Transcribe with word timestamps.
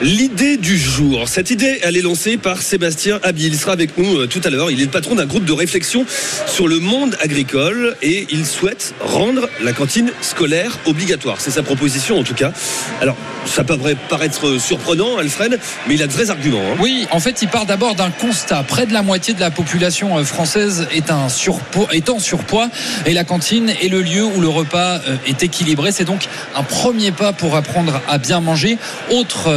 L'idée 0.00 0.58
du 0.58 0.78
jour. 0.78 1.28
Cette 1.28 1.50
idée, 1.50 1.80
elle 1.82 1.96
est 1.96 2.02
lancée 2.02 2.36
par 2.36 2.62
Sébastien 2.62 3.18
Abi. 3.24 3.46
Il 3.46 3.58
sera 3.58 3.72
avec 3.72 3.98
nous 3.98 4.20
euh, 4.20 4.26
tout 4.28 4.40
à 4.44 4.50
l'heure. 4.50 4.70
Il 4.70 4.80
est 4.80 4.84
le 4.84 4.90
patron 4.90 5.16
d'un 5.16 5.26
groupe 5.26 5.44
de 5.44 5.52
réflexion 5.52 6.06
sur 6.46 6.68
le 6.68 6.78
monde 6.78 7.16
agricole 7.20 7.96
et 8.00 8.28
il 8.30 8.46
souhaite 8.46 8.94
rendre 9.00 9.48
la 9.60 9.72
cantine 9.72 10.12
scolaire 10.20 10.78
obligatoire. 10.86 11.40
C'est 11.40 11.50
sa 11.50 11.64
proposition 11.64 12.16
en 12.16 12.22
tout 12.22 12.34
cas. 12.34 12.52
Alors, 13.00 13.16
ça 13.44 13.64
peut 13.64 13.76
paraître 14.08 14.58
surprenant, 14.60 15.16
Alfred, 15.18 15.58
mais 15.88 15.94
il 15.94 16.02
a 16.02 16.06
de 16.06 16.12
vrais 16.12 16.30
arguments. 16.30 16.60
hein. 16.60 16.76
Oui, 16.80 17.08
en 17.10 17.18
fait, 17.18 17.42
il 17.42 17.48
part 17.48 17.66
d'abord 17.66 17.96
d'un 17.96 18.10
constat. 18.10 18.62
Près 18.62 18.86
de 18.86 18.92
la 18.92 19.02
moitié 19.02 19.34
de 19.34 19.40
la 19.40 19.50
population 19.50 20.16
euh, 20.16 20.22
française 20.22 20.86
est, 20.92 21.10
un 21.10 21.28
surpoids, 21.28 21.88
en 22.08 22.18
surpoids 22.20 22.70
et 23.04 23.14
la 23.14 23.24
cantine 23.24 23.70
est 23.82 23.88
le 23.88 24.02
lieu 24.02 24.22
où 24.22 24.40
le 24.40 24.48
repas 24.48 25.00
euh, 25.08 25.16
est 25.26 25.42
équilibré. 25.42 25.90
C'est 25.90 26.04
donc 26.04 26.28
un 26.54 26.62
premier 26.62 27.10
pas 27.10 27.32
pour 27.32 27.56
apprendre 27.56 28.00
à 28.08 28.18
bien 28.18 28.40
manger. 28.40 28.78
Autre 29.10 29.48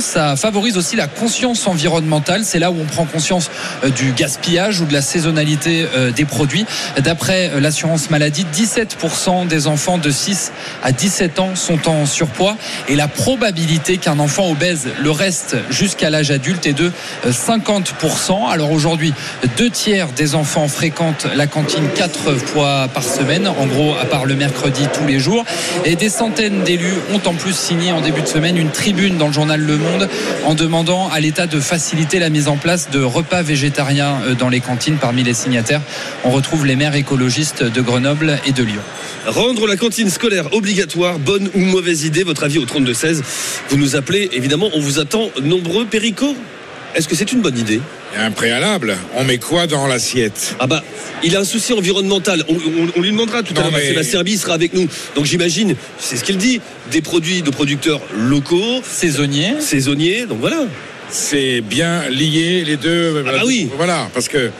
ça 0.00 0.36
favorise 0.36 0.76
aussi 0.76 0.96
la 0.96 1.06
conscience 1.06 1.66
environnementale. 1.66 2.44
C'est 2.44 2.58
là 2.58 2.70
où 2.70 2.76
on 2.80 2.84
prend 2.84 3.04
conscience 3.04 3.50
euh, 3.84 3.90
du 3.90 4.12
gaspillage 4.12 4.80
ou 4.80 4.84
de 4.84 4.92
la 4.92 5.02
saisonnalité 5.02 5.86
euh, 5.94 6.10
des 6.10 6.24
produits. 6.24 6.66
D'après 6.98 7.50
euh, 7.50 7.60
l'assurance 7.60 8.10
maladie, 8.10 8.46
17% 8.54 9.46
des 9.46 9.66
enfants 9.66 9.98
de 9.98 10.10
6 10.10 10.52
à 10.82 10.92
17 10.92 11.38
ans 11.38 11.56
sont 11.56 11.88
en 11.88 12.06
surpoids 12.06 12.56
et 12.88 12.96
la 12.96 13.08
probabilité 13.08 13.96
qu'un 13.96 14.18
enfant 14.18 14.50
obèse 14.50 14.88
le 15.00 15.10
reste 15.10 15.56
jusqu'à 15.70 16.10
l'âge 16.10 16.30
adulte 16.30 16.66
est 16.66 16.72
de 16.72 16.92
euh, 17.26 17.32
50%. 17.32 18.50
Alors 18.50 18.72
aujourd'hui, 18.72 19.12
deux 19.56 19.70
tiers 19.70 20.08
des 20.08 20.34
enfants 20.34 20.68
fréquentent 20.68 21.26
la 21.34 21.46
cantine 21.46 21.88
quatre 21.94 22.34
fois 22.34 22.88
par 22.92 23.02
semaine, 23.02 23.48
en 23.48 23.66
gros 23.66 23.94
à 24.00 24.04
part 24.04 24.26
le 24.26 24.34
mercredi 24.34 24.86
tous 24.92 25.06
les 25.06 25.18
jours. 25.18 25.44
Et 25.84 25.96
des 25.96 26.08
centaines 26.08 26.62
d'élus 26.64 26.94
ont 27.12 27.28
en 27.28 27.34
plus 27.34 27.54
signé 27.54 27.92
en 27.92 28.00
début 28.00 28.22
de 28.22 28.28
semaine 28.28 28.56
une 28.56 28.70
tribune 28.70 29.16
dans 29.16 29.26
le 29.26 29.32
journal 29.32 29.60
Monde 29.76 30.08
en 30.44 30.54
demandant 30.54 31.08
à 31.08 31.20
l'État 31.20 31.46
de 31.46 31.60
faciliter 31.60 32.18
la 32.18 32.30
mise 32.30 32.48
en 32.48 32.56
place 32.56 32.90
de 32.90 33.00
repas 33.02 33.42
végétariens 33.42 34.20
euh, 34.24 34.34
dans 34.34 34.48
les 34.48 34.60
cantines. 34.60 34.96
Parmi 34.96 35.22
les 35.22 35.34
signataires, 35.34 35.82
on 36.24 36.30
retrouve 36.30 36.66
les 36.66 36.76
maires 36.76 36.94
écologistes 36.94 37.62
de 37.62 37.80
Grenoble 37.80 38.38
et 38.46 38.52
de 38.52 38.62
Lyon. 38.62 38.82
Rendre 39.26 39.66
la 39.66 39.76
cantine 39.76 40.10
scolaire 40.10 40.52
obligatoire, 40.52 41.18
bonne 41.18 41.50
ou 41.54 41.60
mauvaise 41.60 42.04
idée, 42.04 42.22
votre 42.22 42.44
avis 42.44 42.58
au 42.58 42.64
32-16. 42.64 43.22
Vous 43.68 43.76
nous 43.76 43.96
appelez, 43.96 44.30
évidemment, 44.32 44.70
on 44.74 44.80
vous 44.80 44.98
attend 44.98 45.30
nombreux, 45.42 45.84
Perico 45.84 46.34
Est-ce 46.94 47.06
que 47.08 47.14
c'est 47.14 47.30
une 47.32 47.40
bonne 47.40 47.56
idée? 47.58 47.80
Il 48.12 48.18
y 48.18 48.22
a 48.22 48.24
un 48.26 48.30
préalable. 48.32 48.96
On 49.16 49.22
met 49.24 49.38
quoi 49.38 49.66
dans 49.68 49.86
l'assiette? 49.86 50.56
Ah 50.58 50.66
bah, 50.66 50.82
il 51.22 51.36
a 51.36 51.40
un 51.40 51.44
souci 51.44 51.72
environnemental. 51.72 52.44
On, 52.48 52.54
on- 52.54 52.88
on 52.96 53.00
lui 53.00 53.10
demandera 53.12 53.42
tout 53.42 53.54
à 53.56 53.60
l'heure. 53.62 53.70
mais- 53.72 53.86
Sébastien 53.88 54.20
Abi 54.20 54.36
sera 54.36 54.54
avec 54.54 54.74
nous. 54.74 54.88
Donc 55.14 55.24
j'imagine, 55.24 55.76
c'est 55.98 56.16
ce 56.16 56.24
qu'il 56.24 56.36
dit, 56.36 56.60
des 56.90 57.00
produits 57.00 57.42
de 57.42 57.50
producteurs 57.50 58.00
locaux, 58.16 58.82
Saisonniers. 58.84 59.60
saisonniers. 59.60 60.26
Donc 60.26 60.38
voilà. 60.40 60.64
C'est 61.10 61.60
bien 61.60 62.08
lié 62.08 62.64
les 62.64 62.76
deux. 62.76 63.24
Ah 63.26 63.32
bah 63.32 63.42
oui. 63.44 63.68
Voilà, 63.76 64.08
parce 64.12 64.28
que 64.28 64.50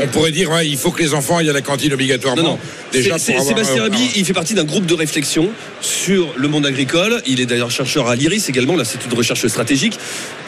on 0.00 0.06
pourrait 0.08 0.30
dire 0.32 0.50
ouais, 0.50 0.66
il 0.68 0.76
faut 0.76 0.90
que 0.90 1.02
les 1.02 1.14
enfants 1.14 1.38
aillent 1.38 1.50
à 1.50 1.52
la 1.52 1.60
cantine 1.62 1.92
obligatoirement. 1.92 2.42
Non, 2.42 2.48
non. 2.52 2.58
Déjà 2.92 3.18
C'est- 3.18 3.32
pour 3.34 3.42
c'est- 3.44 3.50
avoir 3.52 3.64
Sébastien 3.66 3.82
un- 3.84 3.86
Abi, 3.86 4.10
il 4.16 4.24
fait 4.24 4.32
partie 4.32 4.54
d'un 4.54 4.64
groupe 4.64 4.86
de 4.86 4.94
réflexion 4.94 5.50
sur 5.80 6.32
le 6.36 6.48
monde 6.48 6.66
agricole. 6.66 7.22
Il 7.26 7.40
est 7.40 7.46
d'ailleurs 7.46 7.70
chercheur 7.70 8.08
à 8.08 8.16
l'IRIS 8.16 8.48
également, 8.48 8.76
l'Institut 8.76 9.08
de 9.08 9.14
recherche 9.14 9.46
stratégique. 9.46 9.98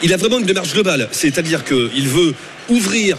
Il 0.03 0.13
a 0.13 0.17
vraiment 0.17 0.39
une 0.39 0.45
démarche 0.45 0.73
globale. 0.73 1.07
C'est-à-dire 1.11 1.63
qu'il 1.63 2.07
veut 2.07 2.33
ouvrir 2.69 3.17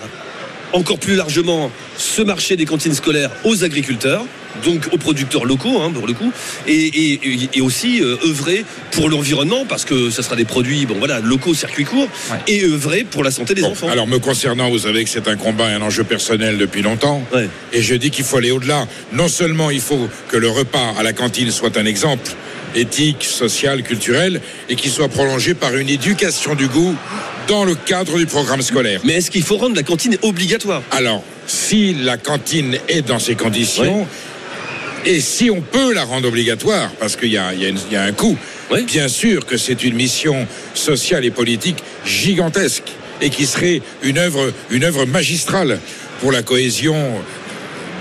encore 0.72 0.98
plus 0.98 1.16
largement 1.16 1.70
ce 1.98 2.22
marché 2.22 2.56
des 2.56 2.64
cantines 2.64 2.94
scolaires 2.94 3.30
aux 3.44 3.62
agriculteurs, 3.64 4.24
donc 4.64 4.88
aux 4.92 4.98
producteurs 4.98 5.44
locaux, 5.44 5.80
hein, 5.82 5.90
pour 5.92 6.06
le 6.06 6.12
coup, 6.12 6.30
et, 6.66 6.72
et- 6.72 7.20
et- 7.24 7.48
et 7.54 7.60
aussi 7.60 8.00
euh, 8.02 8.16
œuvrer 8.26 8.64
pour 8.92 9.08
l'environnement, 9.08 9.64
parce 9.68 9.84
que 9.84 10.10
ce 10.10 10.22
sera 10.22 10.36
des 10.36 10.44
produits 10.44 10.86
bon, 10.86 10.96
voilà, 10.98 11.20
locaux, 11.20 11.54
circuit 11.54 11.84
court, 11.84 12.08
Ouais. 12.30 12.38
et 12.48 12.64
œuvrer 12.64 13.04
pour 13.04 13.24
la 13.24 13.30
santé 13.30 13.54
des 13.54 13.62
Bon, 13.62 13.70
enfants. 13.72 13.88
alors 13.88 14.06
me 14.06 14.18
concernant, 14.18 14.70
vous 14.70 14.78
savez 14.80 15.04
que 15.04 15.10
c'est 15.10 15.28
un 15.28 15.36
combat 15.36 15.70
et 15.70 15.74
un 15.74 15.82
enjeu 15.82 16.04
personnel 16.04 16.58
depuis 16.58 16.82
longtemps. 16.82 17.22
Ouais. 17.34 17.48
Et 17.72 17.82
je 17.82 17.94
dis 17.94 18.10
qu'il 18.10 18.24
faut 18.24 18.36
aller 18.38 18.50
au-delà. 18.50 18.86
Non 19.12 19.28
seulement 19.28 19.70
il 19.70 19.80
faut 19.80 20.08
que 20.28 20.36
le 20.36 20.48
repas 20.48 20.94
à 20.98 21.02
la 21.02 21.12
cantine 21.12 21.50
soit 21.50 21.76
un 21.76 21.86
exemple 21.86 22.30
éthique, 22.74 23.24
social, 23.24 23.82
culturel, 23.82 24.40
et 24.70 24.76
qu'il 24.76 24.90
soit 24.90 25.08
prolongé 25.08 25.52
par 25.52 25.76
une 25.76 25.90
éducation 25.90 26.54
du 26.54 26.68
goût 26.68 26.94
dans 27.46 27.64
le 27.64 27.74
cadre 27.74 28.16
du 28.16 28.24
programme 28.24 28.62
scolaire. 28.62 29.00
Mais 29.04 29.14
est-ce 29.14 29.30
qu'il 29.30 29.42
faut 29.42 29.58
rendre 29.58 29.76
la 29.76 29.82
cantine 29.82 30.16
obligatoire? 30.22 30.82
Alors, 30.90 31.22
si 31.46 31.92
la 31.92 32.16
cantine 32.16 32.78
est 32.88 33.02
dans 33.02 33.18
ces 33.18 33.34
conditions, 33.34 34.06
et 35.04 35.20
si 35.20 35.50
on 35.50 35.60
peut 35.60 35.92
la 35.92 36.04
rendre 36.04 36.28
obligatoire, 36.28 36.90
parce 37.00 37.16
qu'il 37.16 37.32
y 37.32 37.38
a, 37.38 37.52
y 37.54 37.72
y 37.90 37.96
un 37.96 38.12
coût, 38.12 38.36
Oui. 38.70 38.84
bien 38.84 39.08
sûr 39.08 39.44
que 39.46 39.56
c'est 39.56 39.82
une 39.84 39.94
mission 39.94 40.46
sociale 40.74 41.24
et 41.24 41.30
politique 41.30 41.78
gigantesque, 42.06 42.84
et 43.20 43.30
qui 43.30 43.46
serait 43.46 43.82
une 44.02 44.18
œuvre, 44.18 44.52
une 44.70 44.84
œuvre 44.84 45.04
magistrale 45.06 45.78
pour 46.20 46.32
la 46.32 46.42
cohésion 46.42 46.96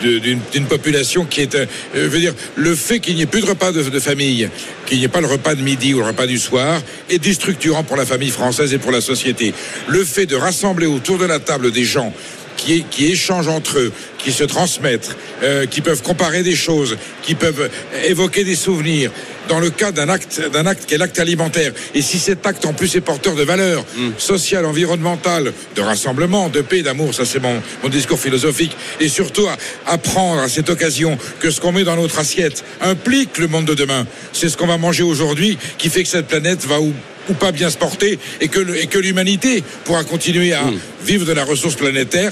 d'une 0.02 0.66
population 0.66 1.26
qui 1.26 1.42
est, 1.42 1.54
euh, 1.54 1.68
euh, 1.96 2.08
veut 2.08 2.20
dire, 2.20 2.34
le 2.56 2.74
fait 2.74 3.00
qu'il 3.00 3.16
n'y 3.16 3.22
ait 3.22 3.28
plus 3.28 3.42
de 3.42 3.46
repas 3.46 3.72
de, 3.72 3.84
de 3.84 4.00
famille, 4.00 4.50
qu'il 4.88 4.98
n'y 4.98 5.04
ait 5.04 5.08
pas 5.10 5.22
le 5.22 5.28
repas 5.28 5.54
de 5.54 5.62
midi 5.62 5.94
ou 5.94 6.00
le 6.00 6.06
repas 6.06 6.26
du 6.26 6.40
soir, 6.40 6.82
est 7.10 7.20
déstructurant 7.20 7.84
pour 7.84 7.98
la 7.98 8.06
famille 8.08 8.32
française 8.32 8.74
et 8.74 8.80
pour 8.80 8.92
la 8.92 9.02
société. 9.02 9.54
Le 9.88 10.04
fait 10.04 10.26
de 10.26 10.36
rassembler 10.36 10.88
autour 10.88 11.20
de 11.20 11.26
la 11.26 11.38
table 11.38 11.72
des 11.72 11.84
gens 11.84 12.12
qui, 12.58 12.84
qui 12.90 13.12
échangent 13.12 13.48
entre 13.48 13.80
eux, 13.80 13.92
qui 14.18 14.32
se 14.32 14.44
transmettent, 14.44 15.16
euh, 15.44 15.66
qui 15.66 15.82
peuvent 15.82 16.02
comparer 16.02 16.44
des 16.44 16.56
choses, 16.56 16.98
qui 17.24 17.36
peuvent 17.36 17.70
évoquer 18.06 18.44
des 18.44 18.56
souvenirs, 18.56 19.12
dans 19.50 19.60
le 19.60 19.70
cas 19.70 19.92
d'un 19.92 20.08
acte, 20.10 20.42
d'un 20.54 20.66
acte 20.66 20.86
qui 20.86 20.94
est 20.94 20.98
l'acte 20.98 21.20
alimentaire. 21.20 21.74
Et 21.96 22.02
si 22.02 22.20
cet 22.20 22.46
acte 22.46 22.66
en 22.66 22.74
plus 22.74 22.96
est 22.96 23.02
porteur 23.02 23.36
de 23.36 23.44
valeurs 23.44 23.84
sociales, 24.18 24.66
environnementales, 24.66 25.52
de 25.76 25.82
rassemblement, 25.82 26.50
de 26.50 26.62
paix, 26.62 26.84
d'amour, 26.84 27.14
ça 27.14 27.26
c'est 27.26 27.42
mon, 27.42 27.62
mon 27.84 27.90
discours 27.90 28.20
philosophique, 28.20 28.76
et 29.00 29.10
surtout 29.10 29.48
à 29.48 29.58
apprendre 29.92 30.42
à 30.42 30.50
cette 30.50 30.70
occasion 30.70 31.18
que 31.40 31.50
ce 31.50 31.60
qu'on 31.60 31.72
met 31.72 31.84
dans 31.84 31.96
notre 31.96 32.20
assiette 32.20 32.64
implique 32.82 33.38
le 33.40 33.48
monde 33.48 33.66
de 33.66 33.74
demain. 33.74 34.06
C'est 34.34 34.50
ce 34.50 34.58
qu'on 34.58 34.68
va 34.68 34.78
manger 34.78 35.04
aujourd'hui 35.04 35.58
qui 35.78 35.90
fait 35.90 36.04
que 36.04 36.10
cette 36.10 36.28
planète 36.28 36.66
va 36.66 36.80
où 36.80 36.94
ou 37.30 37.34
pas 37.34 37.52
bien 37.52 37.70
se 37.70 37.78
porter 37.78 38.18
et 38.42 38.48
que, 38.48 38.60
le- 38.60 38.82
et 38.82 38.88
que 38.88 38.98
l'humanité 39.00 39.64
pourra 39.86 40.04
continuer 40.04 40.54
à 40.54 40.64
vivre 41.06 41.26
de 41.26 41.32
la 41.34 41.44
ressource 41.44 41.76
planétaire, 41.76 42.32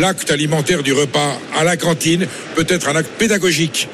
l'acte 0.00 0.30
alimentaire 0.30 0.82
du 0.82 0.92
repas 0.92 1.38
à 1.56 1.64
la 1.64 1.76
cantine 1.76 2.26
peut 2.54 2.66
être 2.68 2.88
un 2.88 2.96
acte 2.96 3.10
pédagogique, 3.18 3.88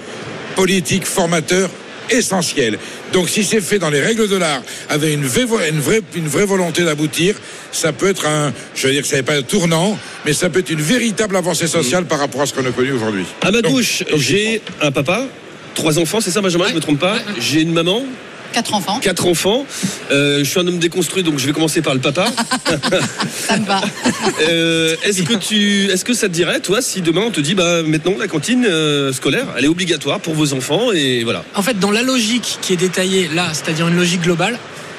politique, 0.57 1.05
formateur 1.07 1.71
essentiel. 2.11 2.77
Donc 3.13 3.29
si 3.29 3.45
c'est 3.45 3.61
fait 3.61 3.79
dans 3.79 3.91
les 3.91 4.01
règles 4.01 4.29
de 4.29 4.37
l'art, 4.37 4.63
avec 4.89 5.13
une 5.15 5.25
vraie, 5.25 5.47
une 5.71 5.81
vraie, 5.81 6.01
une 6.17 6.27
vraie 6.27 6.45
volonté 6.45 6.83
d'aboutir, 6.83 7.37
ça 7.71 7.93
peut 7.93 8.09
être 8.09 8.27
un, 8.27 8.53
je 8.75 8.87
veux 8.87 8.93
dire 8.93 9.03
que 9.03 9.09
ça 9.09 9.17
n'est 9.17 9.23
pas 9.23 9.37
un 9.37 9.43
tournant, 9.43 9.97
mais 10.27 10.33
ça 10.33 10.51
peut 10.51 10.59
être 10.61 10.71
une 10.71 10.81
véritable 10.81 11.37
avancée 11.37 11.69
sociale 11.69 12.07
par 12.07 12.19
rapport 12.19 12.43
à 12.43 12.47
ce 12.47 12.55
qu'on 12.55 12.67
a 12.67 12.71
connu 12.73 12.91
aujourd'hui. 12.93 13.25
À 13.43 13.51
ma 13.53 13.63
donc, 13.63 13.81
j'ai 14.17 14.61
un 14.81 14.91
papa, 14.91 15.25
trois 15.75 15.99
enfants, 16.01 16.21
c'est 16.21 16.33
ça 16.33 16.41
Benjamin, 16.41 16.67
je 16.69 16.75
me 16.75 16.81
trompe 16.81 16.99
pas? 16.99 17.17
J'ai 17.39 17.61
une 17.61 17.73
maman, 17.73 18.03
Quatre 18.53 18.75
enfants, 18.75 18.99
quatre 19.01 19.27
enfants. 19.27 19.65
Euh, 20.11 20.39
je 20.41 20.45
suis 20.45 20.59
un 20.59 20.67
homme 20.67 20.79
déconstruit, 20.79 21.23
donc 21.23 21.39
je 21.39 21.47
vais 21.47 21.53
commencer 21.53 21.83
par 21.83 21.95
le 21.95 22.01
papa. 22.01 22.27
ça 23.31 23.57
me 23.59 23.67
va. 23.67 23.81
Euh, 24.49 24.97
est-ce 25.05 25.23
que 25.23 25.35
tu, 25.35 25.87
est-ce 25.91 26.05
que 26.05 26.15
ça 26.15 26.29
te 26.29 26.33
dirait, 26.33 26.61
toi, 26.61 26.81
si 26.83 27.03
demain 27.03 27.23
on 27.27 27.31
te 27.31 27.41
dit, 27.41 27.55
bah 27.55 27.83
maintenant 27.83 28.15
la 28.19 28.27
cantine 28.27 28.65
euh, 28.67 29.13
scolaire, 29.13 29.47
elle 29.57 29.65
est 29.65 29.69
obligatoire 29.69 30.21
pour 30.21 30.35
vos 30.35 30.53
enfants 30.53 30.93
et 30.93 31.25
voilà. 31.25 31.45
En 31.55 31.63
fait, 31.63 31.79
dans 31.79 31.91
la 31.91 32.03
logique 32.03 32.59
qui 32.61 32.73
est 32.73 32.77
détaillée 32.77 33.29
là, 33.35 33.49
c'est-à-dire 33.53 33.89
une 33.89 33.97
logique 33.97 34.23
globale, 34.23 34.59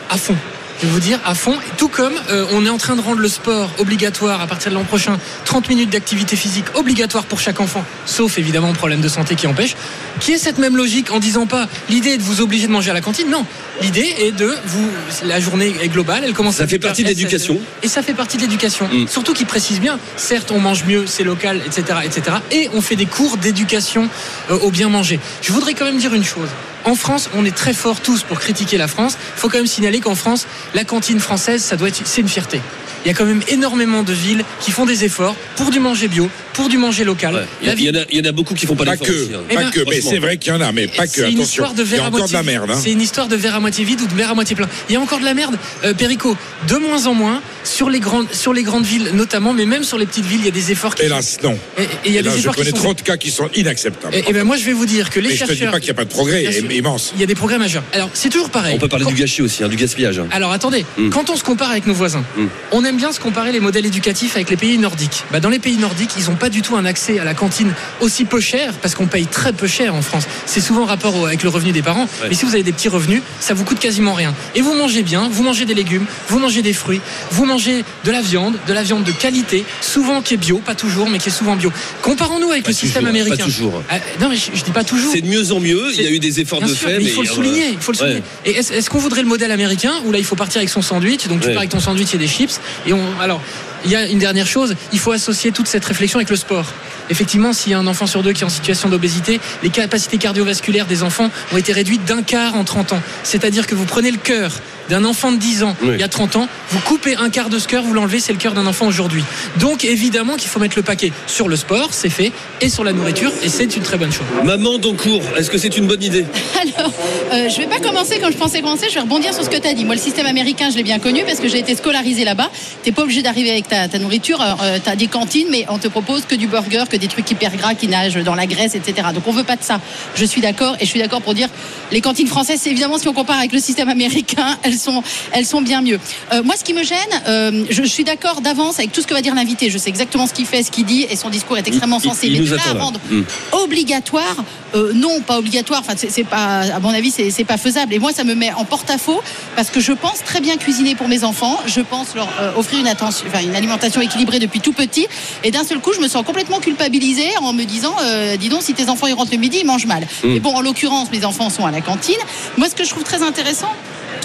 à 0.09 0.17
fond. 0.17 0.35
Je 0.81 0.87
vais 0.87 0.93
vous 0.93 0.99
dire, 0.99 1.19
à 1.25 1.35
fond. 1.35 1.53
Tout 1.77 1.89
comme 1.89 2.13
euh, 2.31 2.47
on 2.53 2.65
est 2.65 2.69
en 2.69 2.79
train 2.79 2.95
de 2.95 3.01
rendre 3.01 3.19
le 3.19 3.27
sport 3.27 3.69
obligatoire 3.77 4.41
à 4.41 4.47
partir 4.47 4.71
de 4.71 4.75
l'an 4.75 4.83
prochain, 4.83 5.19
30 5.45 5.69
minutes 5.69 5.91
d'activité 5.91 6.35
physique 6.35 6.65
obligatoire 6.73 7.25
pour 7.25 7.39
chaque 7.39 7.59
enfant, 7.59 7.85
sauf 8.07 8.39
évidemment 8.39 8.73
problème 8.73 8.99
de 8.99 9.07
santé 9.07 9.35
qui 9.35 9.45
empêche. 9.45 9.75
Qui 10.19 10.31
est 10.31 10.39
cette 10.39 10.57
même 10.57 10.75
logique 10.75 11.11
en 11.11 11.19
disant 11.19 11.45
pas 11.45 11.67
l'idée 11.89 12.11
est 12.11 12.17
de 12.17 12.23
vous 12.23 12.41
obliger 12.41 12.65
de 12.65 12.71
manger 12.71 12.89
à 12.89 12.95
la 12.95 13.01
cantine 13.01 13.29
Non, 13.29 13.45
l'idée 13.81 14.15
est 14.21 14.31
de 14.31 14.55
vous. 14.65 14.89
La 15.23 15.39
journée 15.39 15.71
est 15.83 15.89
globale, 15.89 16.23
elle 16.25 16.33
commence. 16.33 16.55
Ça 16.55 16.63
à 16.63 16.67
fait 16.67 16.77
8h, 16.77 16.81
partie 16.81 17.03
de 17.03 17.09
l'éducation. 17.09 17.59
Et 17.83 17.87
ça 17.87 18.01
fait 18.01 18.15
partie 18.15 18.37
de 18.37 18.41
l'éducation. 18.41 18.87
Mm. 18.91 19.07
Surtout 19.07 19.33
qu'il 19.33 19.45
précise 19.45 19.79
bien, 19.79 19.99
certes 20.17 20.51
on 20.51 20.59
mange 20.59 20.85
mieux, 20.85 21.05
c'est 21.05 21.23
local, 21.23 21.61
etc., 21.63 21.99
etc. 22.03 22.37
Et 22.51 22.69
on 22.73 22.81
fait 22.81 22.95
des 22.95 23.05
cours 23.05 23.37
d'éducation 23.37 24.09
euh, 24.49 24.57
au 24.57 24.71
bien 24.71 24.89
manger. 24.89 25.19
Je 25.43 25.51
voudrais 25.51 25.75
quand 25.75 25.85
même 25.85 25.97
dire 25.97 26.15
une 26.15 26.23
chose. 26.23 26.49
En 26.83 26.95
France, 26.95 27.29
on 27.35 27.45
est 27.45 27.55
très 27.55 27.73
forts 27.73 27.99
tous 27.99 28.23
pour 28.23 28.39
critiquer 28.39 28.77
la 28.77 28.87
France. 28.87 29.17
Il 29.35 29.39
faut 29.39 29.49
quand 29.49 29.57
même 29.57 29.67
signaler 29.67 29.99
qu'en 29.99 30.15
France, 30.15 30.47
la 30.73 30.83
cantine 30.83 31.19
française, 31.19 31.61
ça 31.63 31.75
doit 31.75 31.87
être, 31.89 32.01
c'est 32.05 32.21
une 32.21 32.29
fierté. 32.29 32.61
Il 33.03 33.07
y 33.07 33.11
a 33.11 33.15
quand 33.15 33.25
même 33.25 33.41
énormément 33.47 34.03
de 34.03 34.13
villes 34.13 34.43
qui 34.59 34.69
font 34.69 34.85
des 34.85 35.03
efforts 35.05 35.35
pour 35.55 35.71
du 35.71 35.79
manger 35.79 36.07
bio, 36.07 36.29
pour 36.53 36.69
du 36.69 36.77
manger 36.77 37.03
local. 37.03 37.33
Ouais. 37.33 37.41
Il 37.61 37.65
y, 37.65 37.67
La 37.67 37.71
a- 37.71 37.75
il 37.75 37.83
y 37.83 37.89
en 37.89 38.01
a- 38.01 38.05
il 38.11 38.17
y 38.17 38.21
en 38.21 38.29
a 38.29 38.31
beaucoup 38.31 38.53
qui 38.53 38.67
font 38.67 38.75
pas 38.75 38.85
Pas 38.85 38.95
que, 38.97 39.11
aussi, 39.11 39.33
hein. 39.33 39.39
Eh 39.49 39.55
pas 39.55 39.61
ben, 39.63 39.69
que, 39.71 39.79
mais 39.89 40.01
c'est 40.01 40.19
vrai 40.19 40.37
qu'il 40.37 40.53
y 40.53 40.55
en 40.55 40.61
a, 40.61 40.71
mais 40.71 40.87
pas 40.87 41.07
que. 41.07 41.13
C'est 41.13 41.21
une 41.21 41.39
Attention, 41.39 41.43
histoire 41.43 41.73
de 41.73 41.81
il 41.81 41.87
y 41.87 41.89
verre 41.89 42.01
a 42.03 42.05
à 42.05 42.07
encore 42.09 42.19
moitié 42.19 42.37
de 42.37 42.45
la 42.45 42.51
merde. 42.51 42.69
hein. 42.71 42.79
C'est 42.79 42.91
une 42.91 43.01
histoire 43.01 43.27
de 43.27 43.35
verre 43.35 43.55
à 43.55 43.59
moitié 43.59 43.83
vide 43.85 44.01
ou 44.01 44.05
de 44.07 44.13
verre 44.13 44.29
à 44.29 44.35
moitié 44.35 44.55
plein. 44.55 44.67
Il 44.87 44.93
y 44.93 44.95
a 44.97 45.01
encore 45.01 45.19
de 45.19 45.25
la 45.25 45.33
merde, 45.33 45.57
euh, 45.83 45.95
Perico, 45.95 46.37
de 46.67 46.75
moins 46.75 47.07
en 47.07 47.15
moins 47.15 47.41
sur 47.81 47.89
les 47.89 47.99
grandes 47.99 48.31
sur 48.31 48.53
les 48.53 48.61
grandes 48.61 48.85
villes 48.85 49.09
notamment, 49.15 49.53
mais 49.53 49.65
même 49.65 49.83
sur 49.83 49.97
les 49.97 50.05
petites 50.05 50.25
villes, 50.27 50.41
il 50.41 50.45
y 50.45 50.49
a 50.49 50.51
des 50.51 50.71
efforts 50.71 50.93
qui 50.93 51.01
Hélas, 51.01 51.39
non. 51.41 51.57
et, 51.79 51.81
et 51.81 51.87
il 52.05 52.11
y 52.11 52.17
a 52.17 52.19
Hélas, 52.19 52.35
des 52.35 52.41
je 52.41 52.43
efforts 52.43 52.53
qui 52.55 52.59
connais 52.61 52.69
sont 52.77 52.83
trop 52.83 52.93
de 52.93 53.01
cas 53.01 53.17
qui 53.17 53.31
sont 53.31 53.49
inacceptables. 53.55 54.13
et, 54.13 54.23
et 54.29 54.33
ben 54.33 54.43
moi 54.43 54.55
je 54.55 54.63
vais 54.65 54.73
vous 54.73 54.85
dire 54.85 55.09
que 55.09 55.19
les 55.19 55.29
Mais 55.29 55.35
je 55.35 55.39
te 55.45 55.51
dis 55.51 55.57
chercheurs 55.57 55.71
pas 55.73 55.79
qu'il 55.79 55.87
n'y 55.87 55.91
a 55.91 55.95
pas 55.95 56.03
de 56.05 56.09
progrès 56.11 56.51
sûr. 56.51 56.71
immense. 56.71 57.11
il 57.15 57.19
y 57.21 57.23
a 57.23 57.25
des 57.25 57.33
progrès 57.33 57.57
majeurs. 57.57 57.81
Alors 57.91 58.11
c'est 58.13 58.29
toujours 58.29 58.51
pareil. 58.51 58.75
On 58.75 58.77
peut 58.79 58.87
parler 58.87 59.05
Quand- 59.05 59.11
du 59.11 59.19
gâchis 59.19 59.41
aussi, 59.41 59.63
hein, 59.63 59.67
du 59.67 59.77
gaspillage. 59.77 60.19
hein. 60.19 60.27
alors 60.29 60.51
attendez, 60.51 60.85
Mm. 60.99 61.09
quand 61.09 61.31
on 61.31 61.35
se 61.35 61.43
compare 61.43 61.71
avec 61.71 61.87
nos 61.87 61.95
voisins, 61.95 62.23
Mm. 62.37 62.45
on 62.71 62.85
aime 62.85 62.97
bien 62.97 63.11
se 63.11 63.19
comparer 63.19 63.51
les 63.51 63.59
modèles 63.59 63.87
éducatifs 63.87 64.35
avec 64.35 64.51
les 64.51 64.57
pays 64.57 64.77
nordiques. 64.77 65.23
Bah, 65.31 65.39
dans 65.39 65.49
les 65.49 65.57
pays 65.57 65.77
nordiques, 65.77 66.11
ils 66.19 66.25
n'ont 66.25 66.35
pas 66.35 66.49
du 66.49 66.61
tout 66.61 66.75
un 66.75 66.85
accès 66.85 67.17
à 67.17 67.23
la 67.23 67.33
cantine 67.33 67.73
aussi 67.99 68.25
peu 68.25 68.39
cher, 68.39 68.73
parce 68.79 68.93
qu'on 68.93 69.07
paye 69.07 69.25
très 69.25 69.53
peu 69.53 69.65
cher 69.65 69.95
en 69.95 70.03
France. 70.03 70.25
C'est 70.45 70.61
souvent 70.61 70.83
en 70.83 70.85
rapport 70.85 71.15
au- 71.17 71.25
avec 71.25 71.41
le 71.41 71.49
revenu 71.49 71.71
des 71.71 71.81
parents. 71.81 72.03
Ouais. 72.21 72.29
Mais 72.29 72.35
si 72.35 72.45
vous 72.45 72.53
avez 72.53 72.61
des 72.63 72.73
petits 72.73 72.89
revenus, 72.89 73.23
ça 73.39 73.55
vous 73.55 73.63
coûte 73.63 73.79
quasiment 73.79 74.13
rien. 74.13 74.35
Et 74.53 74.61
vous 74.61 74.75
mangez 74.75 75.01
bien, 75.01 75.29
vous 75.31 75.41
mangez 75.41 75.65
des 75.65 75.73
légumes, 75.73 76.05
vous 76.27 76.37
mangez 76.37 76.61
des 76.61 76.73
fruits, 76.73 77.01
vous 77.31 77.45
mangez 77.45 77.70
de 78.05 78.11
la 78.11 78.21
viande, 78.21 78.55
de 78.67 78.73
la 78.73 78.83
viande 78.83 79.03
de 79.03 79.11
qualité, 79.11 79.63
souvent 79.81 80.21
qui 80.21 80.33
est 80.35 80.37
bio, 80.37 80.57
pas 80.57 80.75
toujours, 80.75 81.09
mais 81.09 81.17
qui 81.19 81.29
est 81.29 81.31
souvent 81.31 81.55
bio. 81.55 81.71
Comparons-nous 82.01 82.51
avec 82.51 82.63
Pas 82.63 82.69
le 82.71 82.75
système 82.75 83.05
américain. 83.07 83.37
pas 83.37 83.43
toujours. 83.43 83.81
Ah, 83.89 83.95
non, 84.19 84.29
mais 84.29 84.35
je, 84.35 84.51
je 84.53 84.63
dis 84.63 84.71
pas 84.71 84.83
toujours. 84.83 85.11
C'est 85.13 85.21
de 85.21 85.27
mieux 85.27 85.51
en 85.51 85.59
mieux. 85.59 85.83
Il 85.95 86.01
y 86.01 86.07
a 86.07 86.11
eu 86.11 86.19
des 86.19 86.39
efforts 86.39 86.59
Bien 86.59 86.67
de 86.69 86.73
sûr, 86.73 86.87
fait, 86.89 86.97
mais 86.97 87.03
il 87.05 87.09
faut 87.11 87.23
le 87.23 87.29
euh, 87.29 87.33
souligner. 87.33 87.67
Il 87.71 87.79
faut 87.79 87.91
le 87.91 87.97
ouais. 87.97 88.03
souligner. 88.05 88.23
Et 88.45 88.51
est-ce, 88.57 88.73
est-ce 88.73 88.89
qu'on 88.89 88.99
voudrait 88.99 89.21
le 89.21 89.27
modèle 89.27 89.51
américain 89.51 89.93
où 90.05 90.11
là 90.11 90.17
il 90.19 90.25
faut 90.25 90.35
partir 90.35 90.57
avec 90.59 90.69
son 90.69 90.81
sandwich, 90.81 91.27
donc 91.27 91.39
tu 91.41 91.47
Ouais. 91.47 91.53
pars 91.53 91.61
avec 91.61 91.71
ton 91.71 91.79
sandwich 91.79 92.13
et 92.13 92.17
des 92.17 92.27
chips. 92.27 92.59
Et 92.87 92.93
on, 92.93 92.99
alors, 93.19 93.41
il 93.85 93.91
y 93.91 93.95
a 93.95 94.05
une 94.07 94.19
dernière 94.19 94.47
chose, 94.47 94.75
il 94.93 94.99
faut 94.99 95.11
associer 95.11 95.51
toute 95.51 95.67
cette 95.67 95.85
réflexion 95.85 96.19
avec 96.19 96.29
le 96.29 96.35
sport. 96.35 96.65
Effectivement, 97.09 97.51
s'il 97.53 97.71
y 97.71 97.75
a 97.75 97.79
un 97.79 97.87
enfant 97.87 98.07
sur 98.07 98.23
deux 98.23 98.31
qui 98.33 98.41
est 98.41 98.45
en 98.45 98.49
situation 98.49 98.89
d'obésité, 98.89 99.39
les 99.63 99.69
capacités 99.69 100.17
cardiovasculaires 100.17 100.85
des 100.85 101.03
enfants 101.03 101.29
ont 101.51 101.57
été 101.57 101.73
réduites 101.73 102.05
d'un 102.05 102.21
quart 102.23 102.55
en 102.55 102.63
30 102.63 102.93
ans. 102.93 103.01
C'est-à-dire 103.23 103.67
que 103.67 103.75
vous 103.75 103.85
prenez 103.85 104.11
le 104.11 104.17
cœur 104.17 104.51
d'un 104.89 105.05
enfant 105.05 105.31
de 105.31 105.37
10 105.37 105.63
ans 105.63 105.75
Oui. 105.83 105.91
il 105.93 105.99
y 105.99 106.03
a 106.03 106.07
30 106.09 106.35
ans, 106.35 106.47
vous 106.69 106.79
coupez 106.79 107.15
un 107.15 107.29
quart 107.29 107.49
de 107.49 107.59
ce 107.59 107.67
cœur, 107.67 107.83
vous 107.83 107.93
l'enlevez, 107.93 108.19
c'est 108.19 108.33
le 108.33 108.39
cœur 108.39 108.53
d'un 108.53 108.65
enfant 108.65 108.87
aujourd'hui. 108.87 109.23
Donc 109.59 109.85
évidemment 109.85 110.35
qu'il 110.35 110.49
faut 110.49 110.59
mettre 110.59 110.75
le 110.75 110.81
paquet 110.83 111.13
sur 111.27 111.47
le 111.47 111.55
sport, 111.55 111.89
c'est 111.93 112.09
fait, 112.09 112.31
et 112.59 112.67
sur 112.67 112.83
la 112.83 112.91
nourriture, 112.91 113.31
et 113.41 113.47
c'est 113.47 113.75
une 113.77 113.83
très 113.83 113.97
bonne 113.97 114.11
chose. 114.11 114.25
Maman 114.43 114.79
d'Encourt, 114.79 115.21
est-ce 115.37 115.49
que 115.49 115.57
c'est 115.57 115.77
une 115.77 115.87
bonne 115.87 116.03
idée? 116.03 116.25
Alors, 116.77 116.91
euh, 117.33 117.47
je 117.47 117.57
vais 117.57 117.67
pas 117.67 117.79
commencer 117.79 118.19
comme 118.19 118.33
je 118.33 118.37
pensais 118.37 118.61
commencer, 118.61 118.87
je 118.89 118.95
vais 118.95 119.01
rebondir 119.01 119.33
sur 119.33 119.43
ce 119.45 119.49
que 119.49 119.57
tu 119.57 119.67
as 119.67 119.73
dit. 119.73 119.85
Moi, 119.85 119.95
le 119.95 120.01
système 120.01 120.25
américain, 120.25 120.69
je 120.69 120.75
l'ai 120.75 120.83
bien 120.83 120.99
connu 120.99 121.23
parce 121.23 121.39
que 121.39 121.47
j'ai 121.47 121.59
été 121.59 121.75
scolarisé 121.75 122.25
là-bas. 122.25 122.49
T'es 122.83 122.91
pas 122.91 123.03
obligé 123.03 123.21
d'arriver 123.21 123.51
avec 123.51 123.67
ta, 123.71 123.87
ta 123.87 123.97
nourriture. 123.99 124.39
tu 124.83 124.89
as 124.89 124.95
des 124.95 125.07
cantines, 125.07 125.47
mais 125.49 125.65
on 125.69 125.77
te 125.79 125.87
propose 125.87 126.25
que 126.25 126.35
du 126.35 126.47
burger, 126.47 126.83
que 126.89 126.97
des 126.97 127.07
trucs 127.07 127.29
hyper 127.31 127.55
gras 127.55 127.73
qui 127.73 127.87
nagent 127.87 128.21
dans 128.23 128.35
la 128.35 128.45
graisse, 128.45 128.75
etc. 128.75 129.07
Donc, 129.15 129.23
on 129.27 129.31
veut 129.31 129.43
pas 129.45 129.55
de 129.55 129.63
ça. 129.63 129.79
Je 130.15 130.25
suis 130.25 130.41
d'accord 130.41 130.75
et 130.79 130.85
je 130.85 130.89
suis 130.89 130.99
d'accord 130.99 131.21
pour 131.21 131.33
dire 131.33 131.47
les 131.91 132.01
cantines 132.01 132.27
françaises, 132.27 132.59
c'est 132.63 132.69
évidemment 132.69 132.97
si 132.97 133.07
on 133.07 133.13
compare 133.13 133.37
avec 133.39 133.53
le 133.53 133.59
système 133.59 133.89
américain, 133.89 134.57
elles 134.63 134.77
sont, 134.77 135.01
elles 135.31 135.45
sont 135.45 135.61
bien 135.61 135.81
mieux. 135.81 135.99
Euh, 136.33 136.43
moi, 136.43 136.55
ce 136.57 136.63
qui 136.63 136.73
me 136.73 136.83
gêne, 136.83 136.97
euh, 137.27 137.65
je, 137.69 137.83
je 137.83 137.87
suis 137.87 138.03
d'accord 138.03 138.41
d'avance 138.41 138.77
avec 138.79 138.91
tout 138.91 139.01
ce 139.01 139.07
que 139.07 139.13
va 139.13 139.21
dire 139.21 139.35
l'invité. 139.35 139.69
Je 139.69 139.77
sais 139.77 139.89
exactement 139.89 140.27
ce 140.27 140.33
qu'il 140.33 140.45
fait, 140.45 140.63
ce 140.63 140.71
qu'il 140.71 140.85
dit 140.85 141.05
et 141.09 141.15
son 141.15 141.29
discours 141.29 141.57
est 141.57 141.67
extrêmement 141.67 141.99
Il- 142.03 142.09
sensé. 142.09 142.27
il 142.27 142.33
mais 142.41 142.49
de 142.49 142.55
là 142.55 142.61
à 142.69 142.73
rendre 142.73 142.99
Mm. 143.09 143.21
obligatoire, 143.53 144.35
euh, 144.75 144.91
non, 144.93 145.21
pas 145.21 145.37
obligatoire. 145.37 145.81
Enfin, 145.81 145.93
c'est 145.97 146.23
pas, 146.23 146.61
à 146.73 146.79
mon 146.79 146.89
avis, 146.89 147.11
c'est 147.11 147.43
pas 147.43 147.57
faisable. 147.57 147.93
Et 147.93 147.99
moi, 147.99 148.11
ça 148.13 148.23
me 148.23 148.35
met 148.35 148.51
en 148.53 148.65
porte-à-faux 148.65 149.21
parce 149.55 149.69
que 149.69 149.79
je 149.79 149.91
pense 149.93 150.23
très 150.25 150.39
bien 150.41 150.57
cuisiner 150.57 150.95
pour 150.95 151.07
mes 151.07 151.23
enfants. 151.23 151.59
Je 151.65 151.81
pense 151.81 152.15
leur 152.15 152.29
euh, 152.39 152.51
offrir 152.57 152.79
une 152.79 152.87
attention, 152.87 153.25
enfin, 153.27 153.43
une 153.43 153.55
alimentation 153.61 154.01
équilibrée 154.01 154.39
depuis 154.39 154.59
tout 154.59 154.73
petit. 154.73 155.07
Et 155.43 155.51
d'un 155.51 155.63
seul 155.63 155.79
coup, 155.79 155.93
je 155.93 156.01
me 156.01 156.07
sens 156.07 156.25
complètement 156.25 156.59
culpabilisée 156.59 157.29
en 157.41 157.53
me 157.53 157.63
disant, 157.63 157.95
euh, 158.01 158.37
dis 158.37 158.49
donc, 158.49 158.61
si 158.63 158.73
tes 158.73 158.89
enfants 158.89 159.07
ils 159.07 159.13
rentrent 159.13 159.31
le 159.31 159.37
midi, 159.37 159.59
ils 159.61 159.65
mangent 159.65 159.85
mal. 159.85 160.07
Mm. 160.23 160.35
Et 160.35 160.39
bon, 160.39 160.53
en 160.55 160.61
l'occurrence, 160.61 161.11
mes 161.11 161.25
enfants 161.25 161.49
sont 161.49 161.65
à 161.65 161.71
la 161.71 161.81
cantine. 161.81 162.21
Moi, 162.57 162.69
ce 162.69 162.75
que 162.75 162.83
je 162.83 162.89
trouve 162.89 163.03
très 163.03 163.21
intéressant. 163.21 163.71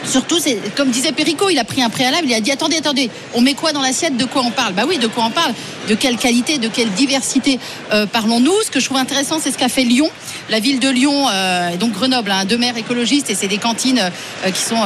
Surtout, 0.05 0.39
c'est 0.39 0.59
comme 0.77 0.91
disait 0.91 1.13
Perico, 1.13 1.51
il 1.51 1.59
a 1.59 1.65
pris 1.65 1.83
un 1.83 1.89
préalable, 1.89 2.27
il 2.29 2.35
a 2.35 2.41
dit 2.41 2.53
attendez, 2.53 2.77
attendez, 2.77 3.11
on 3.35 3.41
met 3.41 3.55
quoi 3.55 3.73
dans 3.73 3.81
l'assiette, 3.81 4.17
de 4.17 4.25
quoi 4.25 4.43
on 4.45 4.51
parle? 4.51 4.73
Bah 4.73 4.85
oui, 4.87 4.99
de 4.99 5.09
quoi 5.09 5.25
on 5.25 5.31
parle, 5.31 5.53
de 5.89 5.95
quelle 5.95 6.17
qualité, 6.17 6.59
de 6.59 6.69
quelle 6.69 6.91
diversité 6.91 7.59
euh, 7.93 8.07
parlons-nous? 8.07 8.55
Ce 8.65 8.71
que 8.71 8.79
je 8.79 8.85
trouve 8.85 8.99
intéressant, 8.99 9.39
c'est 9.43 9.51
ce 9.51 9.59
qu'a 9.59 9.69
fait 9.69 9.83
Lyon, 9.83 10.09
la 10.49 10.61
ville 10.61 10.79
de 10.79 10.89
Lyon, 10.89 11.27
euh, 11.29 11.71
et 11.71 11.77
donc 11.77 11.93
Grenoble, 11.93 12.31
hein, 12.31 12.45
deux 12.45 12.59
maires 12.59 12.77
écologistes, 12.77 13.31
et 13.31 13.35
c'est 13.35 13.49
des 13.49 13.59
cantines 13.59 13.99
euh, 13.99 14.51
qui 14.51 14.63
sont 14.63 14.77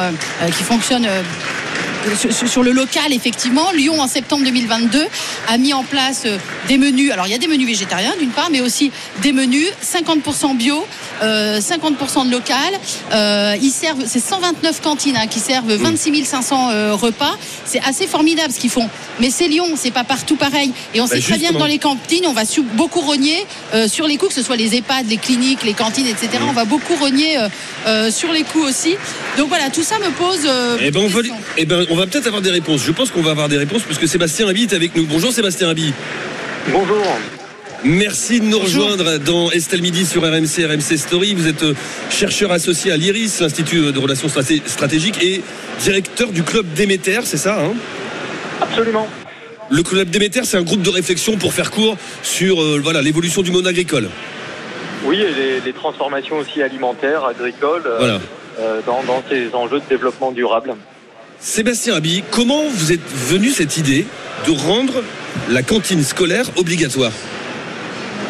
qui 0.57 0.63
fonctionnent. 0.63 1.09
Sur- 2.47 2.63
le 2.63 2.73
local, 2.73 3.13
effectivement, 3.13 3.71
Lyon 3.73 4.01
en 4.01 4.07
septembre 4.09 4.45
2022 4.45 5.07
a 5.49 5.59
mis 5.59 5.73
en 5.73 5.83
place 5.83 6.23
euh, 6.27 6.37
des 6.69 6.79
menus. 6.79 7.11
Alors 7.13 7.27
il 7.27 7.31
y 7.31 7.35
a 7.35 7.39
des 7.39 7.49
menus 7.49 7.67
végétariens 7.67 8.15
d'une 8.19 8.31
part, 8.31 8.49
mais 8.51 8.61
aussi 8.61 8.91
des 9.23 9.33
menus 9.33 9.67
50% 9.83 10.57
bio, 10.57 10.85
50% 11.23 12.27
de 12.27 12.31
local. 12.33 12.57
Euh, 13.13 13.55
ils 13.61 13.71
servent, 13.71 14.03
c'est 14.07 14.21
129 14.21 14.81
cantines 14.81 15.17
hein, 15.17 15.27
qui 15.29 15.39
servent 15.41 15.73
26 15.73 16.25
500 16.25 16.71
euh, 16.71 16.95
repas. 16.95 17.37
C'est 17.65 17.81
assez 17.85 18.07
formidable 18.07 18.53
ce 18.53 18.59
qu'ils 18.59 18.71
font. 18.71 18.89
Mais 19.21 19.31
c'est 19.31 19.49
Lyon, 19.49 19.67
c'est 19.77 19.91
pas 19.91 20.05
partout 20.05 20.37
pareil. 20.37 20.73
Et 20.95 21.01
on 21.01 21.05
Bah, 21.07 21.17
sait 21.17 21.21
très 21.21 21.39
bien 21.39 21.51
que 21.53 21.59
dans 21.59 21.67
les 21.67 21.79
cantines, 21.79 22.27
on 22.27 22.33
va 22.33 22.43
beaucoup 22.75 23.01
rogner 23.01 23.47
euh, 23.75 23.89
sur 23.89 24.07
les 24.07 24.17
coûts, 24.17 24.29
que 24.29 24.35
ce 24.35 24.43
soit 24.43 24.57
les 24.57 24.75
EHPAD, 24.77 25.09
les 25.09 25.17
cliniques, 25.19 25.63
les 25.65 25.75
cantines, 25.75 26.07
etc. 26.07 26.29
On 26.49 26.53
va 26.53 26.65
beaucoup 26.65 26.95
rogner 26.97 27.39
euh, 27.39 27.49
euh, 27.87 28.11
sur 28.11 28.33
les 28.33 28.43
coûts 28.43 28.63
aussi. 28.65 28.97
Donc 29.39 29.49
voilà, 29.49 29.71
tout 29.71 29.83
ça 29.83 29.99
me 29.99 30.11
pose. 30.11 30.41
euh, 30.47 30.77
Eh 30.81 30.91
ben, 30.91 31.01
on 31.01 31.09
va, 31.09 31.21
question. 31.21 31.37
eh 31.57 31.65
ben, 31.67 31.87
on 31.91 31.97
va 31.97 32.07
peut-être 32.07 32.27
avoir 32.27 32.43
des 32.43 32.51
réponses. 32.51 32.83
Je 32.85 32.93
pense 32.93 33.11
qu'on 33.11 33.23
va 33.23 33.31
avoir 33.33 33.49
des 33.49 33.59
réponses 33.59 33.83
puisque 33.83 34.09
Sébastien 34.09 34.49
Abi 34.49 34.63
est 34.63 34.73
avec 34.73 34.97
nous. 34.97 35.07
Bonjour 35.07 35.33
Sébastien 35.33 35.69
Abi. 35.69 35.93
Bonjour. 36.73 37.05
Merci 37.83 38.41
de 38.41 38.45
nous 38.45 38.59
rejoindre 38.59 39.17
dans 39.19 39.51
Estelle 39.51 39.81
Midi 39.81 40.05
sur 40.05 40.23
RMC, 40.23 40.67
RMC 40.67 40.99
Story. 40.99 41.35
Vous 41.35 41.47
êtes 41.49 41.63
euh, 41.63 41.75
chercheur 42.11 42.53
associé 42.53 42.93
à 42.93 42.97
l'IRIS, 42.99 43.41
l'Institut 43.41 43.91
de 43.93 43.99
Relations 43.99 44.29
Straté- 44.29 44.61
Stratégiques, 44.67 45.23
et 45.23 45.41
directeur 45.81 46.31
du 46.31 46.43
club 46.43 46.67
Déméter, 46.75 47.21
c'est 47.25 47.39
ça 47.39 47.59
hein? 47.59 47.73
Absolument. 48.61 49.09
Le 49.71 49.83
club 49.83 50.11
Déméter, 50.11 50.43
c'est 50.45 50.59
un 50.59 50.63
groupe 50.63 50.83
de 50.83 50.91
réflexion 50.91 51.37
pour 51.39 51.55
faire 51.55 51.71
court 51.71 51.97
sur 52.23 52.61
euh, 52.63 52.81
voilà 52.83 53.01
l'évolution 53.01 53.41
du 53.41 53.51
monde 53.51 53.67
agricole. 53.67 54.11
Oui, 55.07 55.17
et 55.23 55.33
les, 55.33 55.61
les 55.65 55.73
transformations 55.73 56.37
aussi 56.37 56.61
alimentaires, 56.63 57.25
agricoles, 57.25 57.85
euh, 57.87 57.97
Voilà. 57.99 58.21
euh, 58.61 58.81
dans, 58.85 59.03
dans 59.05 59.23
ces 59.31 59.55
enjeux 59.55 59.79
de 59.81 59.89
développement 59.89 60.33
durable. 60.33 60.75
Sébastien 61.39 61.95
Abi, 61.95 62.23
comment 62.31 62.65
vous 62.69 62.93
êtes 62.93 63.01
venu 63.11 63.49
cette 63.49 63.79
idée 63.79 64.05
de 64.47 64.51
rendre 64.51 65.03
la 65.49 65.63
cantine 65.63 66.05
scolaire 66.05 66.45
obligatoire? 66.57 67.13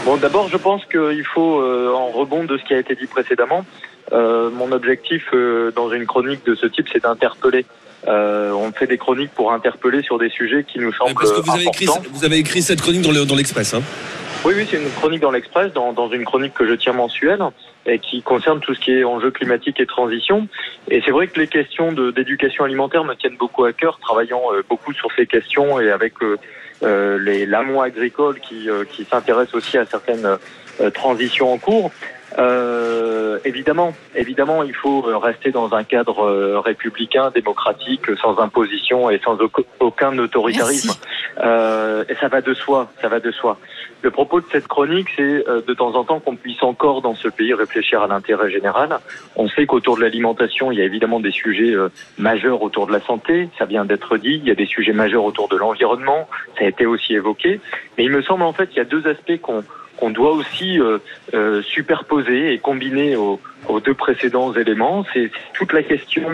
Bon, 0.05 0.17
d'abord, 0.17 0.49
je 0.49 0.57
pense 0.57 0.85
qu'il 0.87 1.25
faut, 1.25 1.61
euh, 1.61 1.93
en 1.93 2.07
rebond 2.09 2.45
de 2.45 2.57
ce 2.57 2.65
qui 2.65 2.75
a 2.75 2.79
été 2.79 2.95
dit 2.95 3.07
précédemment, 3.07 3.65
euh, 4.13 4.51
mon 4.51 4.73
objectif 4.73 5.25
euh, 5.35 5.71
dans 5.73 5.91
une 5.93 6.07
chronique 6.07 6.45
de 6.47 6.55
ce 6.55 6.67
type, 6.67 6.87
c'est 6.93 7.03
d'interpeller. 7.03 7.67
Euh, 8.09 8.51
on 8.53 8.73
fait 8.73 8.87
des 8.87 8.97
chroniques 8.97 9.31
pour 9.33 9.53
interpeller 9.53 10.01
sur 10.03 10.19
des 10.19 10.31
sujets 10.31 10.65
qui 10.65 10.79
nous 10.79 10.93
semblent 10.95 11.13
Parce 11.15 11.33
que 11.33 11.41
vous 11.43 11.55
avez, 11.55 11.67
écrit, 11.67 11.85
importants. 11.87 12.09
vous 12.13 12.25
avez 12.25 12.39
écrit 12.39 12.63
cette 12.63 12.81
chronique 12.81 13.03
dans 13.03 13.13
le- 13.13 13.27
dans 13.27 13.37
l'Express. 13.37 13.75
hein 13.75 13.83
Oui, 14.47 14.55
oui, 14.57 14.67
c'est 14.71 14.79
une 14.79 14.91
chronique 14.91 15.21
dans 15.21 15.31
l'Express, 15.31 15.71
dans, 15.75 15.93
dans 15.93 16.09
une 16.11 16.25
chronique 16.25 16.55
que 16.55 16.67
je 16.67 16.73
tiens 16.73 16.95
mensuelle 16.95 17.43
et 17.85 17.99
qui 17.99 18.23
concerne 18.23 18.61
tout 18.61 18.75
ce 18.75 18.81
qui 18.81 18.93
est 18.93 19.05
enjeux 19.05 19.31
climatiques 19.31 19.81
et 19.81 19.87
transition. 19.87 20.49
Et 20.89 21.03
c'est 21.05 21.11
vrai 21.11 21.27
que 21.29 21.39
les 21.39 21.47
questions 21.47 21.93
d'éducation 21.93 22.65
alimentaire 22.65 23.05
me 23.05 23.15
tiennent 23.15 23.37
beaucoup 23.37 23.65
à 23.65 23.75
cœur, 23.75 23.99
travaillant 24.01 24.41
euh, 24.55 24.63
beaucoup 24.67 24.95
sur 24.95 25.09
ces 25.15 25.27
questions 25.27 25.79
et 25.79 25.91
avec 25.91 26.15
euh, 26.23 26.39
les 26.83 27.47
l'amont 27.47 27.81
agricole 27.83 28.41
qui, 28.41 28.69
euh, 28.71 28.85
qui 28.85 29.05
s'intéresse 29.05 29.55
aussi 29.55 29.77
à 29.79 29.85
certaines 29.85 30.39
euh, 30.81 30.91
transitions 30.91 31.53
en 31.53 31.59
cours. 31.59 31.91
Euh, 32.39 33.39
évidemment, 33.45 33.93
évidemment, 34.15 34.63
il 34.63 34.75
faut 34.75 35.05
euh, 35.07 35.17
rester 35.19 35.51
dans 35.51 35.75
un 35.75 35.83
cadre 35.83 36.25
euh, 36.25 36.61
républicain, 36.61 37.31
démocratique, 37.35 38.03
sans 38.23 38.39
imposition 38.39 39.11
et 39.11 39.21
sans 39.25 39.37
auc- 39.37 39.65
aucun 39.81 40.17
autoritarisme. 40.17 40.93
Euh, 41.43 42.05
et 42.09 42.15
ça 42.15 42.29
va 42.29 42.41
de 42.41 42.55
soi, 42.55 42.89
ça 43.03 43.09
va 43.09 43.19
de 43.19 43.33
soi. 43.33 43.59
Le 44.03 44.11
propos 44.11 44.41
de 44.41 44.47
cette 44.51 44.67
chronique, 44.67 45.09
c'est 45.17 45.49
euh, 45.49 45.61
de 45.67 45.75
temps 45.75 45.95
en 45.95 46.05
temps 46.05 46.21
qu'on 46.21 46.37
puisse 46.37 46.63
encore 46.63 47.03
dans 47.03 47.15
ce 47.15 47.29
pays 47.29 47.53
réfléchir 47.53 48.03
à 48.03 48.07
l'intérêt 48.07 48.51
général. 48.51 48.99
On 49.37 49.49
sait 49.49 49.67
qu'autour 49.67 49.97
de 49.97 50.03
l'alimentation, 50.03 50.73
il 50.73 50.79
y 50.79 50.83
a 50.83 50.85
évidemment 50.85 51.21
des 51.21 51.31
sujets 51.31 51.75
euh, 51.75 51.89
majeurs 52.19 52.63
autour 52.63 52.87
de 52.87 52.93
la 52.93 53.01
santé, 53.01 53.49
ça 53.59 53.67
vient 53.67 53.85
d'être 53.85 54.17
dit. 54.17 54.41
Il 54.43 54.49
y 54.49 54.51
a 54.51 54.55
des 54.55 54.67
sujets 54.67 54.93
majeurs 54.93 55.25
autour 55.25 55.49
de 55.49 55.57
l'environnement, 55.57 56.29
ça 56.59 56.65
a 56.65 56.69
été 56.69 56.87
aussi 56.87 57.15
évoqué. 57.15 57.61
Mais 57.99 58.05
il 58.05 58.11
me 58.11 58.23
semble 58.23 58.43
en 58.43 58.53
fait 58.53 58.69
qu'il 58.69 58.79
y 58.79 58.81
a 58.81 58.85
deux 58.85 59.07
aspects 59.07 59.41
qu'on 59.41 59.65
qu'on 60.01 60.11
doit 60.11 60.33
aussi 60.33 60.81
euh, 60.81 60.99
euh, 61.35 61.63
superposer 61.63 62.55
et 62.55 62.59
combiner 62.59 63.17
aux, 63.17 63.39
aux 63.69 63.81
deux 63.81 63.95
précédents 63.95 64.53
éléments. 64.55 65.05
C'est 65.13 65.31
toute 65.53 65.73
la 65.73 65.83
question 65.83 66.27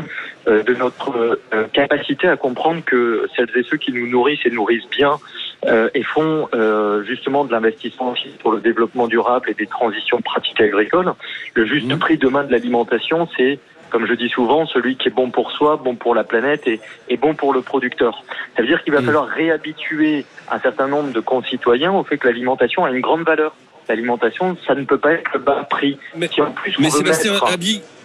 euh, 0.47 0.63
de 0.63 0.75
notre 0.75 1.41
euh, 1.53 1.65
capacité 1.73 2.29
à 2.29 2.37
comprendre 2.37 2.83
que 2.85 3.27
celles 3.35 3.51
et 3.57 3.65
ceux 3.65 3.77
qui 3.77 3.93
nous 3.93 4.07
nourrissent 4.07 4.47
et 4.47 4.51
nourrissent 4.51 4.89
bien 4.91 5.19
euh, 5.65 5.89
et 5.95 6.03
font 6.03 6.49
euh, 6.55 7.03
justement 7.05 7.45
de 7.45 7.53
l'investissement 7.53 8.13
aussi 8.13 8.29
pour 8.41 8.53
le 8.53 8.61
développement 8.61 9.07
durable 9.09 9.51
et 9.51 9.55
des 9.55 9.67
transitions 9.67 10.21
pratiques 10.21 10.61
agricoles. 10.61 11.13
Le 11.55 11.67
juste 11.67 11.87
Mhm. 11.87 11.99
prix 11.99 12.19
demain 12.19 12.45
de 12.45 12.53
l'alimentation, 12.53 13.29
c'est 13.37 13.59
comme 13.89 14.07
je 14.07 14.15
dis 14.15 14.29
souvent, 14.29 14.67
celui 14.67 14.97
qui 14.97 15.09
est 15.09 15.13
bon 15.13 15.31
pour 15.31 15.53
soi, 15.53 15.77
bon 15.83 15.95
pour 15.95 16.15
la 16.15 16.25
planète 16.25 16.67
et, 16.67 16.81
et 17.09 17.17
bon 17.17 17.35
pour 17.35 17.55
le 17.55 17.63
producteur. 17.63 18.25
Ça 18.57 18.63
veut 18.63 18.69
dire 18.69 18.83
qu'il 18.83 18.93
va 18.93 19.01
Mm. 19.01 19.05
falloir 19.07 19.27
réhabituer 19.29 20.27
un 20.51 20.59
certain 20.59 20.89
nombre 20.89 21.13
de 21.13 21.21
concitoyens 21.21 21.93
au 21.93 22.03
fait 22.05 22.19
que 22.19 22.27
l'alimentation 22.27 22.85
a 22.85 22.91
une 22.91 23.01
grande 23.01 23.23
valeur. 23.23 23.55
L'alimentation, 23.89 24.57
ça 24.67 24.75
ne 24.75 24.85
peut 24.85 24.99
pas 24.99 25.13
être 25.13 25.31
le 25.35 25.39
bas 25.39 25.65
prix. 25.71 25.99
Mais, 26.17 26.27
Si 26.29 26.43
en 26.43 26.51
plus 26.51 26.75
mais 26.81 26.91
Sébastien 26.91 27.33
mettre 27.33 27.45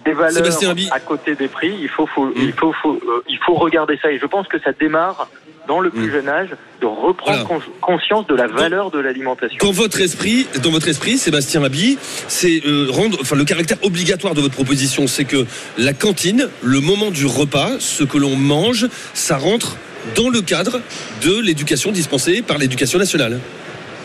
des 0.04 0.12
valeurs 0.12 0.44
à 0.92 1.00
côté 1.00 1.34
des 1.34 1.48
prix, 1.48 1.74
il 1.80 1.88
faut, 1.88 2.06
faut- 2.06 2.26
Mm. 2.26 2.32
il 2.36 2.52
faut, 2.52 2.72
faut, 2.72 2.94
euh, 2.94 3.22
il 3.28 3.38
faut 3.38 3.54
regarder 3.54 3.98
ça. 4.02 4.10
Et 4.10 4.18
je 4.18 4.26
pense 4.26 4.46
que 4.48 4.58
ça 4.60 4.72
démarre 4.72 5.28
dans 5.68 5.78
le 5.80 5.90
plus 5.90 6.08
Mm. 6.08 6.12
jeune 6.12 6.28
âge 6.28 6.48
de 6.80 6.86
reprendre 6.86 7.46
Voilà. 7.46 7.62
conscience 7.80 8.26
de 8.26 8.34
la 8.34 8.48
valeur 8.48 8.90
de 8.90 8.98
l'alimentation. 8.98 9.58
dans 9.64 9.70
votre 9.72 10.00
esprit, 10.00 10.46
dans 10.62 10.70
votre 10.70 10.88
esprit, 10.88 11.18
Sébastien 11.18 11.62
Habi, 11.62 11.98
c'est 12.28 12.62
euh, 12.66 12.86
rendre, 12.90 13.18
enfin 13.20 13.36
le 13.36 13.44
caractère 13.44 13.78
obligatoire 13.84 14.34
de 14.34 14.40
votre 14.40 14.54
proposition, 14.54 15.06
c'est 15.06 15.24
que 15.24 15.46
la 15.78 15.92
cantine, 15.92 16.48
le 16.62 16.80
moment 16.80 17.10
du 17.12 17.26
repas, 17.26 17.78
ce 17.78 18.02
que 18.02 18.18
l'on 18.18 18.34
mange, 18.36 18.88
ça 19.14 19.36
rentre 19.36 19.76
dans 20.16 20.28
le 20.30 20.40
cadre 20.42 20.80
de 21.24 21.40
l'éducation 21.40 21.92
dispensée 21.92 22.42
par 22.42 22.58
l'éducation 22.58 22.98
nationale. 22.98 23.38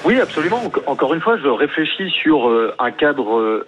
Oui, 0.05 0.19
absolument. 0.21 0.61
Enc- 0.63 0.79
Encore 0.85 1.15
une 1.15 1.21
fois, 1.21 1.37
je 1.43 1.47
réfléchis 1.47 2.11
sur 2.21 2.47
euh, 2.49 2.71
un 2.77 2.91
cadre 2.91 3.65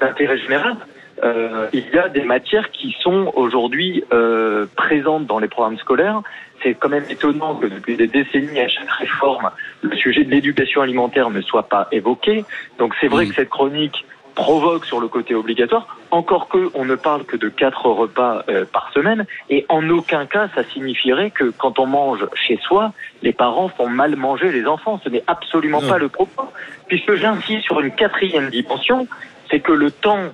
d'intérêt 0.00 0.38
général. 0.38 0.76
Euh, 1.22 1.68
il 1.72 1.84
y 1.92 1.98
a 1.98 2.08
des 2.08 2.22
matières 2.22 2.70
qui 2.70 2.96
sont 3.00 3.32
aujourd'hui 3.34 4.04
euh, 4.12 4.66
présentes 4.76 5.26
dans 5.26 5.38
les 5.38 5.48
programmes 5.48 5.78
scolaires. 5.78 6.22
C'est 6.62 6.74
quand 6.74 6.88
même 6.88 7.04
étonnant 7.08 7.54
que 7.54 7.66
depuis 7.66 7.96
des 7.96 8.08
décennies, 8.08 8.60
à 8.60 8.68
chaque 8.68 8.90
réforme, 8.90 9.50
le 9.82 9.96
sujet 9.96 10.24
de 10.24 10.30
l'éducation 10.30 10.80
alimentaire 10.82 11.30
ne 11.30 11.40
soit 11.40 11.68
pas 11.68 11.88
évoqué. 11.92 12.44
Donc 12.78 12.94
c'est 13.00 13.08
vrai 13.08 13.26
que 13.26 13.34
cette 13.34 13.48
chronique 13.48 14.04
provoque 14.34 14.84
sur 14.84 15.00
le 15.00 15.08
côté 15.08 15.34
obligatoire, 15.34 15.98
encore 16.12 16.48
que 16.48 16.70
on 16.74 16.84
ne 16.84 16.94
parle 16.94 17.24
que 17.24 17.36
de 17.36 17.48
quatre 17.48 17.86
repas 17.86 18.44
euh, 18.48 18.64
par 18.72 18.92
semaine, 18.92 19.26
et 19.50 19.66
en 19.68 19.88
aucun 19.90 20.26
cas 20.26 20.48
ça 20.54 20.62
signifierait 20.62 21.32
que 21.32 21.50
quand 21.50 21.80
on 21.80 21.86
mange 21.86 22.24
chez 22.34 22.56
soi, 22.58 22.92
les 23.22 23.32
parents 23.32 23.68
font 23.68 23.88
mal 23.88 24.14
manger 24.14 24.52
les 24.52 24.64
enfants. 24.66 25.00
Ce 25.02 25.08
n'est 25.08 25.24
absolument 25.26 25.82
Non. 25.82 25.88
pas 25.88 25.98
le 25.98 26.08
propos, 26.08 26.44
puisque 26.86 27.16
j'insiste 27.16 27.64
sur 27.64 27.80
une 27.80 27.90
quatrième 27.90 28.48
dimension, 28.50 29.08
c'est 29.50 29.58
que 29.58 29.72
le 29.72 29.90
temps 29.90 30.30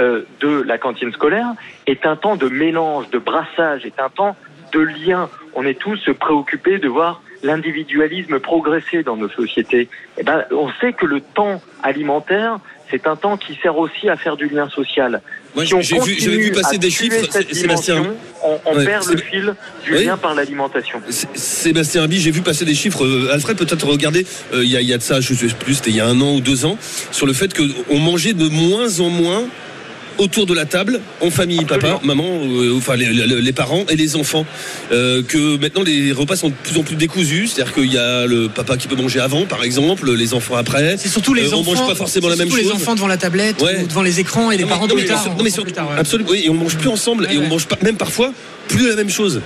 euh, 0.00 0.22
de 0.40 0.62
la 0.62 0.78
cantine 0.78 1.12
scolaire 1.12 1.48
est 1.86 2.06
un 2.06 2.16
temps 2.16 2.36
de 2.36 2.48
mélange, 2.48 3.10
de 3.10 3.18
brassage, 3.18 3.84
est 3.84 4.00
un 4.00 4.08
temps 4.08 4.36
de 4.72 4.80
lien. 4.80 5.28
On 5.54 5.64
est 5.64 5.78
tous 5.78 6.00
préoccupés 6.18 6.78
de 6.78 6.88
voir 6.88 7.22
l'individualisme 7.42 8.38
progresser 8.38 9.02
dans 9.02 9.16
nos 9.16 9.28
sociétés. 9.28 9.88
Eh 10.18 10.22
ben, 10.22 10.44
on 10.52 10.70
sait 10.80 10.92
que 10.92 11.06
le 11.06 11.20
temps 11.20 11.60
alimentaire, 11.82 12.58
c'est 12.90 13.06
un 13.06 13.16
temps 13.16 13.36
qui 13.36 13.58
sert 13.62 13.76
aussi 13.78 14.08
à 14.08 14.16
faire 14.16 14.36
du 14.36 14.48
lien 14.48 14.68
social. 14.68 15.20
Moi, 15.54 15.64
Si 15.66 15.74
j'ai 16.18 16.36
vu, 16.38 16.52
passer 16.52 16.78
des 16.78 16.88
chiffres, 16.90 17.26
Sébastien. 17.52 18.02
on, 18.44 18.58
on 18.64 18.76
Ouais, 18.76 18.84
perd 18.86 19.06
le 19.10 19.16
fil 19.18 19.54
du 19.84 19.94
Oui. 19.94 20.04
lien 20.04 20.16
par 20.16 20.34
l'alimentation. 20.34 21.00
Sébastien 21.34 22.04
Habi, 22.04 22.20
j'ai 22.20 22.30
vu 22.30 22.40
passer 22.42 22.64
des 22.64 22.74
chiffres. 22.74 23.04
Alfred, 23.32 23.56
peut-être 23.58 23.86
regarder, 23.86 24.24
euh, 24.54 24.62
il 24.64 24.70
y, 24.70 24.76
a- 24.76 24.80
il 24.80 24.88
y 24.88 24.94
a 24.94 24.98
de 24.98 25.02
ça, 25.02 25.20
je 25.20 25.34
sais 25.34 25.48
plus, 25.48 25.74
c'était 25.74 25.90
il 25.90 25.96
y 25.96 26.00
a 26.00 26.06
un 26.06 26.20
an 26.20 26.36
ou 26.36 26.40
deux 26.40 26.64
ans, 26.64 26.78
sur 27.10 27.26
le 27.26 27.32
fait 27.34 27.52
qu'on 27.54 27.98
mangeait 27.98 28.32
de 28.34 28.48
moins 28.48 29.00
en 29.00 29.08
moins 29.10 29.42
autour 30.18 30.46
de 30.46 30.54
la 30.54 30.64
table, 30.64 31.00
en 31.20 31.30
famille, 31.30 31.64
papa, 31.64 32.00
maman, 32.04 32.24
euh, 32.44 32.76
enfin 32.76 32.96
les, 32.96 33.06
les- 33.12 33.40
les 33.40 33.52
parents 33.52 33.84
et 33.88 33.96
les 33.96 34.16
enfants. 34.16 34.44
Euh, 34.92 35.22
que 35.22 35.56
maintenant 35.58 35.82
les 35.82 36.12
repas 36.12 36.36
sont 36.36 36.48
de 36.48 36.54
plus 36.54 36.78
en 36.78 36.82
plus 36.82 36.96
décousus, 36.96 37.48
c'est-à-dire 37.48 37.74
qu'il 37.74 37.92
y 37.92 37.98
a 37.98 38.26
le 38.26 38.48
papa 38.48 38.76
qui 38.76 38.88
peut 38.88 38.96
manger 38.96 39.20
avant, 39.20 39.44
par 39.46 39.62
exemple, 39.64 40.10
les 40.14 40.34
enfants 40.34 40.56
après. 40.56 40.96
C'est 40.98 41.08
surtout 41.08 41.34
les 41.34 41.46
Euh, 41.52 41.56
on 41.56 41.60
enfants. 41.60 41.74
mange 41.74 41.86
pas 41.88 41.94
forcément 41.94 42.28
la 42.28 42.34
c'est 42.36 42.40
même 42.40 42.48
surtout 42.48 42.62
chose. 42.64 42.72
les 42.72 42.76
enfants 42.82 42.94
devant 42.94 43.06
la 43.08 43.16
tablette 43.16 43.60
Ouais. 43.62 43.80
ou 43.82 43.86
devant 43.86 44.02
les 44.02 44.20
écrans 44.20 44.50
et 44.50 44.56
les 44.56 44.62
Non, 44.64 44.68
parents 44.70 44.86
mais- 44.88 44.94
plus 44.94 45.02
non, 45.02 45.08
tard. 45.08 45.22
mais- 45.26 45.30
non, 45.36 45.44
mais 45.56 45.62
plus 45.62 45.72
tard, 45.72 45.90
ouais. 45.90 45.98
absolument, 45.98 46.30
oui, 46.30 46.42
et 46.44 46.50
on 46.50 46.54
mange 46.54 46.76
plus 46.76 46.88
ensemble 46.88 47.24
Ouais, 47.24 47.34
et 47.34 47.38
on 47.38 47.48
mange 47.48 47.66
pas, 47.66 47.78
même 47.82 47.96
parfois 47.96 48.32
plus 48.68 48.88
la 48.88 48.96
même 48.96 49.10
chose. 49.10 49.40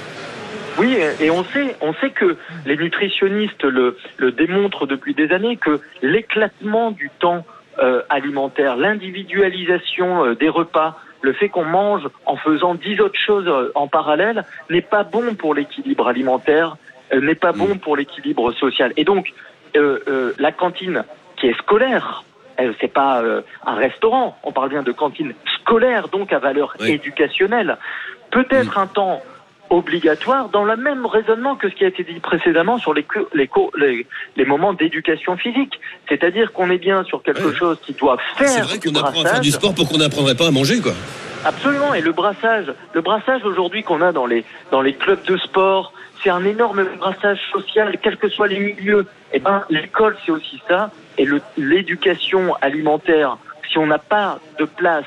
Oui, 0.78 0.94
et 1.22 1.30
on 1.30 1.42
sait, 1.54 1.74
on 1.80 1.94
sait 1.94 2.10
que 2.10 2.36
les 2.66 2.76
nutritionnistes 2.76 3.62
le, 3.64 3.96
le 4.18 4.30
démontrent 4.30 4.86
depuis 4.86 5.14
des 5.14 5.30
années 5.30 5.56
que 5.56 5.80
l'éclatement 6.02 6.90
du 6.90 7.10
temps 7.18 7.46
euh, 7.78 8.02
alimentaire, 8.08 8.76
l'individualisation 8.76 10.24
euh, 10.24 10.34
des 10.34 10.48
repas, 10.48 10.98
le 11.20 11.32
fait 11.32 11.48
qu'on 11.48 11.64
mange 11.64 12.08
en 12.24 12.36
faisant 12.36 12.74
dix 12.74 13.00
autres 13.00 13.18
choses 13.18 13.48
euh, 13.48 13.70
en 13.74 13.86
parallèle 13.86 14.44
n'est 14.70 14.80
pas 14.80 15.04
bon 15.04 15.34
pour 15.34 15.54
l'équilibre 15.54 16.08
alimentaire, 16.08 16.76
n'est 17.12 17.34
pas 17.34 17.52
bon 17.52 17.76
pour 17.78 17.96
l'équilibre 17.96 18.52
social. 18.52 18.92
Et 18.96 19.04
donc, 19.04 19.32
la 19.74 20.52
cantine 20.52 21.04
qui 21.36 21.46
est 21.46 21.58
scolaire, 21.58 22.24
c'est 22.80 22.92
pas 22.92 23.22
un 23.64 23.74
restaurant, 23.74 24.36
on 24.42 24.50
parle 24.50 24.70
bien 24.70 24.82
de 24.82 24.90
cantine 24.90 25.32
scolaire, 25.60 26.08
donc 26.08 26.32
à 26.32 26.40
valeur 26.40 26.74
Oui. 26.80 26.92
éducationnelle, 26.92 27.76
peut 28.32 28.46
être 28.50 28.78
un 28.78 28.88
temps 28.88 29.22
obligatoire 29.70 30.48
dans 30.50 30.64
le 30.64 30.76
même 30.76 31.06
raisonnement 31.06 31.56
que 31.56 31.68
ce 31.68 31.74
qui 31.74 31.84
a 31.84 31.88
été 31.88 32.04
dit 32.04 32.20
précédemment 32.20 32.78
sur 32.78 32.94
les, 32.94 33.02
co- 33.02 33.28
les, 33.34 33.48
les, 33.78 34.06
les 34.36 34.44
moments 34.44 34.72
d'éducation 34.72 35.36
physique. 35.36 35.80
C'est-à-dire 36.08 36.52
qu'on 36.52 36.70
est 36.70 36.78
bien 36.78 37.04
sur 37.04 37.22
quelque 37.22 37.48
Ouais. 37.48 37.54
chose 37.54 37.78
qui 37.84 37.92
doit 37.92 38.16
C'est 38.38 38.46
faire 38.46 38.64
vrai 38.66 38.78
du 38.78 38.90
qu'on 38.92 38.98
apprend 38.98 39.22
à 39.24 39.28
faire 39.28 39.40
du 39.40 39.50
sport 39.50 39.74
pour 39.74 39.88
qu'on 39.88 39.98
n'apprendrait 39.98 40.34
pas 40.36 40.46
à 40.48 40.50
manger, 40.50 40.80
quoi. 40.80 40.92
Absolument. 41.44 41.94
Et 41.94 42.00
le 42.00 42.12
brassage, 42.12 42.72
le 42.92 43.00
brassage 43.02 43.44
aujourd'hui 43.44 43.82
qu'on 43.82 44.02
a 44.02 44.10
dans 44.12 44.26
les 44.26 44.44
dans 44.70 44.82
les 44.82 44.94
clubs 44.94 45.22
de 45.24 45.36
sport, 45.36 45.92
c'est 46.22 46.30
un 46.30 46.44
énorme 46.44 46.84
brassage 46.98 47.38
social, 47.52 47.96
quels 48.02 48.16
que 48.16 48.28
soient 48.28 48.48
les 48.48 48.58
milieux. 48.58 49.06
Et 49.32 49.38
ben, 49.38 49.64
l'école 49.70 50.16
c'est 50.24 50.32
aussi 50.32 50.60
ça. 50.68 50.90
Et 51.18 51.26
l'éducation 51.56 52.54
alimentaire, 52.60 53.36
si 53.70 53.78
on 53.78 53.86
n'a 53.86 53.98
pas 53.98 54.38
de 54.58 54.64
place 54.64 55.04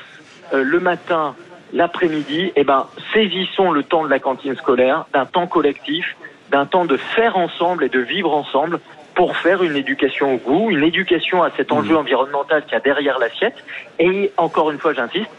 euh, 0.54 0.62
le 0.64 0.80
matin, 0.80 1.34
l'après-midi, 1.72 2.52
et 2.56 2.64
ben, 2.64 2.86
saisissons 3.12 3.70
le 3.70 3.82
temps 3.82 4.04
de 4.04 4.10
la 4.10 4.18
cantine 4.18 4.56
scolaire, 4.56 5.06
d'un 5.12 5.26
temps 5.26 5.46
collectif, 5.46 6.16
d'un 6.50 6.66
temps 6.66 6.84
de 6.84 6.96
faire 6.96 7.36
ensemble 7.36 7.84
et 7.84 7.88
de 7.88 8.00
vivre 8.00 8.34
ensemble 8.34 8.80
pour 9.14 9.36
faire 9.36 9.62
une 9.62 9.76
éducation 9.76 10.34
au 10.34 10.36
goût, 10.38 10.70
une 10.70 10.82
éducation 10.82 11.42
à 11.42 11.50
cet 11.56 11.72
enjeu 11.72 11.96
environnemental 11.96 12.64
qu'il 12.64 12.72
y 12.72 12.76
a 12.76 12.80
derrière 12.80 13.18
l'assiette. 13.18 13.56
Et 13.98 14.32
encore 14.36 14.70
une 14.70 14.78
fois, 14.78 14.94
j'insiste, 14.94 15.30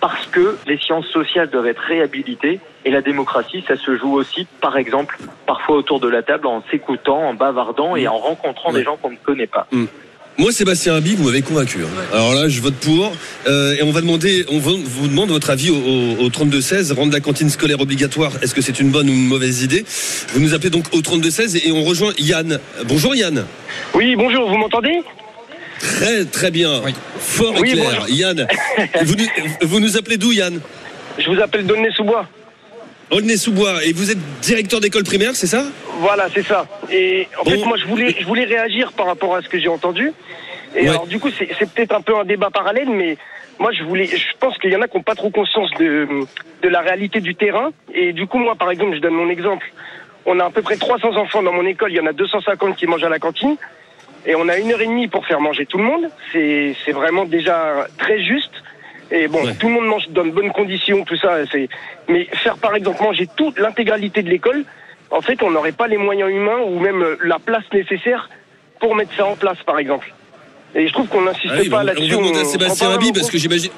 parce 0.00 0.26
que 0.26 0.58
les 0.66 0.76
sciences 0.78 1.06
sociales 1.06 1.48
doivent 1.48 1.66
être 1.66 1.80
réhabilitées 1.80 2.60
et 2.84 2.90
la 2.90 3.00
démocratie, 3.00 3.64
ça 3.66 3.76
se 3.76 3.96
joue 3.96 4.14
aussi, 4.14 4.46
par 4.60 4.76
exemple, 4.76 5.16
parfois 5.46 5.76
autour 5.76 6.00
de 6.00 6.08
la 6.08 6.22
table 6.22 6.46
en 6.46 6.62
s'écoutant, 6.70 7.28
en 7.28 7.34
bavardant 7.34 7.96
et 7.96 8.06
en 8.06 8.18
rencontrant 8.18 8.72
des 8.72 8.82
gens 8.82 8.96
qu'on 8.96 9.10
ne 9.10 9.16
connaît 9.16 9.46
pas. 9.46 9.66
Moi, 10.36 10.50
Sébastien 10.50 10.96
Habi, 10.96 11.14
vous 11.14 11.24
m'avez 11.24 11.42
convaincu. 11.42 11.78
hein. 11.84 12.02
Alors 12.12 12.34
là, 12.34 12.48
je 12.48 12.60
vote 12.60 12.74
pour. 12.74 13.16
Euh, 13.46 13.76
et 13.76 13.82
on 13.84 13.92
va 13.92 14.00
demander, 14.00 14.44
on 14.48 14.58
vous 14.58 15.06
demande 15.06 15.28
votre 15.30 15.50
avis 15.50 15.70
au, 15.70 15.76
au, 15.76 16.24
au 16.24 16.28
32-16. 16.28 16.92
Rendre 16.92 17.12
la 17.12 17.20
cantine 17.20 17.48
scolaire 17.48 17.80
obligatoire, 17.80 18.32
est-ce 18.42 18.52
que 18.52 18.60
c'est 18.60 18.80
une 18.80 18.90
bonne 18.90 19.08
ou 19.08 19.12
une 19.12 19.26
mauvaise 19.28 19.62
idée? 19.62 19.84
Vous 20.32 20.40
nous 20.40 20.52
appelez 20.52 20.70
donc 20.70 20.86
au 20.92 20.98
32-16 20.98 21.64
et 21.64 21.70
on 21.70 21.84
rejoint 21.84 22.12
Yann. 22.18 22.58
Bonjour 22.86 23.14
Yann. 23.14 23.44
Oui, 23.94 24.16
bonjour, 24.16 24.48
vous 24.50 24.56
m'entendez? 24.56 25.02
Très 25.78 26.24
très 26.24 26.50
bien. 26.50 26.82
Oui. 26.84 26.92
Fort 27.20 27.54
et 27.64 27.70
clair. 27.70 27.84
bonjour. 27.84 28.08
Yann, 28.08 28.46
vous, 29.04 29.14
nous- 29.14 29.68
vous 29.68 29.78
nous 29.80 29.96
appelez 29.96 30.16
d'où 30.16 30.32
Yann? 30.32 30.58
Je 31.16 31.30
vous 31.30 31.40
appelle 31.40 31.64
Donnay-sous-Bois. 31.64 32.26
Aulnay-sous-Bois. 33.12 33.84
Et 33.84 33.92
vous 33.92 34.10
êtes 34.10 34.18
directeur 34.42 34.80
d'école 34.80 35.04
primaire, 35.04 35.32
c'est 35.36 35.46
ça? 35.46 35.66
Voilà, 36.04 36.26
c'est 36.34 36.42
ça. 36.42 36.66
Et 36.92 37.28
en 37.40 37.44
fait, 37.44 37.64
moi, 37.64 37.76
je 37.78 37.86
voulais, 37.86 38.14
je 38.18 38.26
voulais 38.26 38.44
réagir 38.44 38.92
par 38.92 39.06
rapport 39.06 39.34
à 39.36 39.40
ce 39.42 39.48
que 39.48 39.58
j'ai 39.58 39.68
entendu. 39.68 40.12
Et 40.76 40.82
Ouais. 40.82 40.88
alors, 40.90 41.06
du 41.06 41.18
coup, 41.18 41.30
c'est 41.30 41.46
peut-être 41.72 41.94
un 41.94 42.02
peu 42.02 42.14
un 42.16 42.24
débat 42.24 42.50
parallèle, 42.50 42.90
mais 42.90 43.16
moi, 43.58 43.70
je 43.72 43.82
voulais, 43.84 44.06
je 44.06 44.32
pense 44.38 44.58
qu'il 44.58 44.70
y 44.70 44.76
en 44.76 44.82
a 44.82 44.88
qui 44.88 44.96
n'ont 44.98 45.02
pas 45.02 45.14
trop 45.14 45.30
conscience 45.30 45.70
de, 45.78 46.06
de 46.62 46.68
la 46.68 46.80
réalité 46.80 47.20
du 47.20 47.34
terrain. 47.34 47.70
Et 47.94 48.12
du 48.12 48.26
coup, 48.26 48.38
moi, 48.38 48.54
par 48.54 48.70
exemple, 48.70 48.94
je 48.96 49.00
donne 49.00 49.14
mon 49.14 49.30
exemple. 49.30 49.66
On 50.26 50.38
a 50.40 50.44
à 50.46 50.50
peu 50.50 50.62
près 50.62 50.76
300 50.76 51.16
enfants 51.16 51.42
dans 51.42 51.52
mon 51.52 51.64
école. 51.64 51.90
Il 51.92 51.96
y 51.96 52.00
en 52.00 52.06
a 52.06 52.12
250 52.12 52.76
qui 52.76 52.86
mangent 52.86 53.04
à 53.04 53.08
la 53.08 53.18
cantine. 53.18 53.56
Et 54.26 54.34
on 54.34 54.48
a 54.48 54.56
une 54.58 54.72
heure 54.72 54.80
et 54.82 54.86
demie 54.86 55.08
pour 55.08 55.26
faire 55.26 55.40
manger 55.40 55.64
tout 55.66 55.78
le 55.78 55.84
monde. 55.84 56.08
C'est 56.32 56.92
vraiment 56.92 57.24
déjà 57.24 57.86
très 57.98 58.22
juste. 58.22 58.52
Et 59.10 59.28
bon, 59.28 59.44
Ouais. 59.44 59.54
tout 59.60 59.68
le 59.68 59.74
monde 59.74 59.86
mange 59.86 60.08
dans 60.08 60.24
de 60.24 60.30
bonnes 60.30 60.50
conditions, 60.50 61.04
tout 61.04 61.16
ça. 61.16 61.38
Mais 62.08 62.24
faire 62.42 62.56
par 62.56 62.74
exemple 62.74 63.02
manger 63.02 63.26
toute 63.36 63.58
l'intégralité 63.58 64.22
de 64.22 64.30
l'école, 64.30 64.64
en 65.10 65.20
fait, 65.20 65.42
on 65.42 65.50
n'aurait 65.50 65.72
pas 65.72 65.86
les 65.86 65.96
moyens 65.98 66.30
humains 66.30 66.58
ou 66.66 66.78
même 66.78 67.02
euh, 67.02 67.16
la 67.24 67.38
place 67.38 67.64
nécessaire 67.72 68.28
pour 68.80 68.94
mettre 68.94 69.14
ça 69.16 69.26
en 69.26 69.36
place, 69.36 69.58
par 69.64 69.78
exemple. 69.78 70.12
Et 70.74 70.88
je 70.88 70.92
trouve 70.92 71.06
qu'on 71.08 71.22
n'insiste 71.22 71.54
Ah 71.56 71.60
oui, 71.60 71.68
pas 71.68 71.80
on 71.80 71.84
là-dessus. 71.84 72.10
va 72.10 72.16
demander 72.16 72.38
à 72.38 72.42
on- 72.42 72.44
Sébastien 72.44 72.88
parce 73.14 73.30
que 73.30 73.38
j'imagine. 73.38 73.70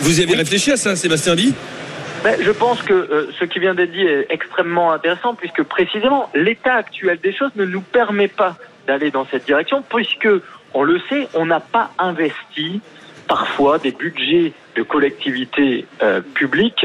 Vous 0.00 0.20
y 0.20 0.22
avez 0.22 0.34
réfléchi 0.34 0.72
à 0.72 0.76
ça, 0.76 0.96
Sébastien 0.96 1.34
Ben, 2.24 2.36
je 2.40 2.50
pense 2.50 2.82
que 2.82 2.92
euh, 2.92 3.30
ce 3.38 3.44
qui 3.44 3.60
vient 3.60 3.74
d'être 3.74 3.92
dit 3.92 4.02
est 4.02 4.26
extrêmement 4.30 4.92
intéressant 4.92 5.34
puisque 5.34 5.62
précisément 5.62 6.28
l'état 6.34 6.74
actuel 6.74 7.18
des 7.22 7.32
choses 7.32 7.52
ne 7.56 7.64
nous 7.64 7.80
permet 7.82 8.28
pas 8.28 8.56
d'aller 8.86 9.10
dans 9.10 9.26
cette 9.30 9.46
direction 9.46 9.82
puisque 9.88 10.28
on 10.74 10.82
le 10.82 11.00
sait, 11.08 11.28
on 11.34 11.46
n'a 11.46 11.60
pas 11.60 11.90
investi 11.98 12.80
parfois 13.28 13.78
des 13.78 13.92
budgets 13.92 14.52
de 14.76 14.82
collectivités 14.82 15.86
euh, 16.02 16.20
publiques 16.34 16.84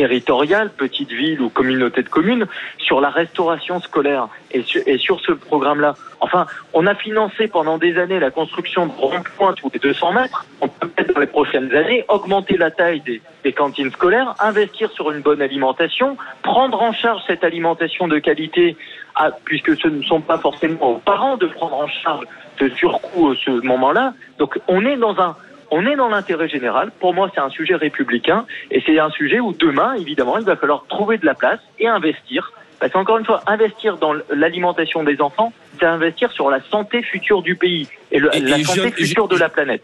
territoriale, 0.00 0.70
petite 0.70 1.12
ville 1.12 1.42
ou 1.42 1.50
communauté 1.50 2.02
de 2.02 2.08
communes, 2.08 2.46
sur 2.78 3.02
la 3.02 3.10
restauration 3.10 3.80
scolaire 3.80 4.28
et 4.50 4.62
sur, 4.96 5.20
ce 5.20 5.32
programme-là. 5.32 5.94
Enfin, 6.20 6.46
on 6.72 6.86
a 6.86 6.94
financé 6.94 7.48
pendant 7.48 7.76
des 7.76 7.98
années 7.98 8.18
la 8.18 8.30
construction 8.30 8.86
de 8.86 8.92
ronds-points 8.92 9.52
tous 9.52 9.70
les 9.74 9.78
200 9.78 10.12
mètres. 10.12 10.46
On 10.62 10.68
peut 10.68 10.88
peut-être 10.88 11.12
dans 11.12 11.20
les 11.20 11.26
prochaines 11.26 11.70
années 11.74 12.02
augmenter 12.08 12.56
la 12.56 12.70
taille 12.70 13.02
des, 13.44 13.52
cantines 13.52 13.90
scolaires, 13.90 14.34
investir 14.40 14.90
sur 14.90 15.10
une 15.10 15.20
bonne 15.20 15.42
alimentation, 15.42 16.16
prendre 16.42 16.80
en 16.80 16.94
charge 16.94 17.20
cette 17.26 17.44
alimentation 17.44 18.08
de 18.08 18.18
qualité, 18.18 18.78
à- 19.16 19.32
puisque 19.44 19.78
ce 19.78 19.88
ne 19.88 20.02
sont 20.02 20.22
pas 20.22 20.38
forcément 20.38 20.92
aux 20.92 20.98
parents 20.98 21.36
de 21.36 21.46
prendre 21.46 21.76
en 21.76 21.88
charge 21.88 22.24
ce 22.58 22.70
surcoût 22.70 23.32
à 23.32 23.34
ce 23.44 23.50
moment-là. 23.50 24.14
Donc, 24.38 24.58
on 24.66 24.86
est 24.86 24.96
dans 24.96 25.20
un 25.20 25.36
on 25.70 25.86
est 25.86 25.96
dans 25.96 26.08
l'intérêt 26.08 26.48
général. 26.48 26.90
Pour 27.00 27.14
moi, 27.14 27.30
c'est 27.34 27.40
un 27.40 27.50
sujet 27.50 27.74
républicain 27.74 28.44
et 28.70 28.82
c'est 28.86 28.98
un 28.98 29.10
sujet 29.10 29.40
où 29.40 29.52
demain, 29.52 29.94
évidemment, 29.94 30.38
il 30.38 30.44
va 30.44 30.56
falloir 30.56 30.84
trouver 30.88 31.18
de 31.18 31.26
la 31.26 31.34
place 31.34 31.60
et 31.78 31.86
investir. 31.86 32.52
Parce 32.80 32.92
qu'encore 32.92 33.18
une 33.18 33.26
fois, 33.26 33.42
investir 33.46 33.98
dans 33.98 34.14
l'alimentation 34.34 35.04
des 35.04 35.20
enfants, 35.20 35.52
c'est 35.78 35.86
investir 35.86 36.32
sur 36.32 36.50
la 36.50 36.60
santé 36.70 37.02
future 37.02 37.42
du 37.42 37.54
pays 37.54 37.86
et, 38.10 38.18
le- 38.18 38.34
Et- 38.34 38.40
la 38.40 38.58
et 38.58 38.64
santé 38.64 38.90
future 38.92 39.28
de 39.28 39.36
la 39.36 39.48
planète. 39.50 39.82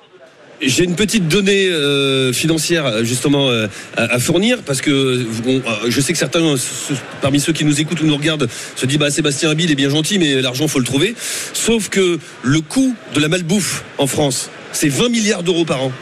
J'ai 0.62 0.84
une 0.84 0.96
petite 0.96 1.28
donnée 1.28 1.68
euh, 1.68 2.32
financière 2.32 3.04
justement 3.04 3.50
euh, 3.50 3.66
à, 3.98 4.04
à 4.14 4.18
fournir 4.18 4.62
parce 4.64 4.80
que 4.80 5.22
bon, 5.44 5.56
euh, 5.58 5.90
je 5.90 6.00
sais 6.00 6.14
que 6.14 6.18
certains 6.18 6.40
euh, 6.40 6.56
ce- 6.56 6.94
parmi 7.20 7.40
ceux 7.40 7.52
qui 7.52 7.66
nous 7.66 7.78
écoutent 7.78 8.00
ou 8.00 8.06
nous 8.06 8.16
regardent 8.16 8.48
se 8.74 8.86
disent 8.86 8.98
bah 8.98 9.10
Sébastien 9.10 9.50
Habil 9.50 9.70
est 9.70 9.74
bien 9.74 9.90
gentil 9.90 10.18
mais 10.18 10.40
l'argent 10.40 10.66
faut 10.66 10.78
le 10.78 10.86
trouver. 10.86 11.14
Sauf 11.18 11.90
que 11.90 12.18
le 12.42 12.60
coût 12.62 12.96
de 13.14 13.20
la 13.20 13.28
malbouffe 13.28 13.84
en 13.98 14.06
France 14.06 14.50
c'est 14.76 14.88
20 14.88 15.08
milliards 15.08 15.42
d'euros 15.42 15.64
par 15.64 15.82
an. 15.82 15.92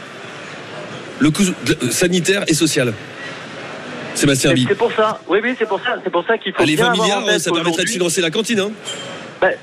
Le 1.19 1.31
coût 1.31 1.43
de- 1.65 1.89
sanitaire 1.91 2.43
et 2.47 2.53
social. 2.53 2.93
Sébastien 4.15 4.53
C'est 4.67 4.77
pour 4.77 4.91
ça. 4.91 5.19
Oui, 5.27 5.39
oui, 5.41 5.55
c'est 5.57 5.67
pour 5.67 5.79
ça. 5.79 5.97
C'est 6.03 6.09
pour 6.09 6.25
ça 6.25 6.37
qu'il 6.37 6.53
faut 6.53 6.63
les 6.63 6.75
bien 6.75 6.85
20 6.85 6.91
avoir 6.91 6.99
en 6.99 7.03
milliards, 7.03 7.25
tête 7.25 7.39
ça 7.39 7.51
permettrait 7.51 7.83
de 7.83 7.89
financer 7.89 8.21
la 8.21 8.31
cantine. 8.31 8.59
Hein 8.59 8.71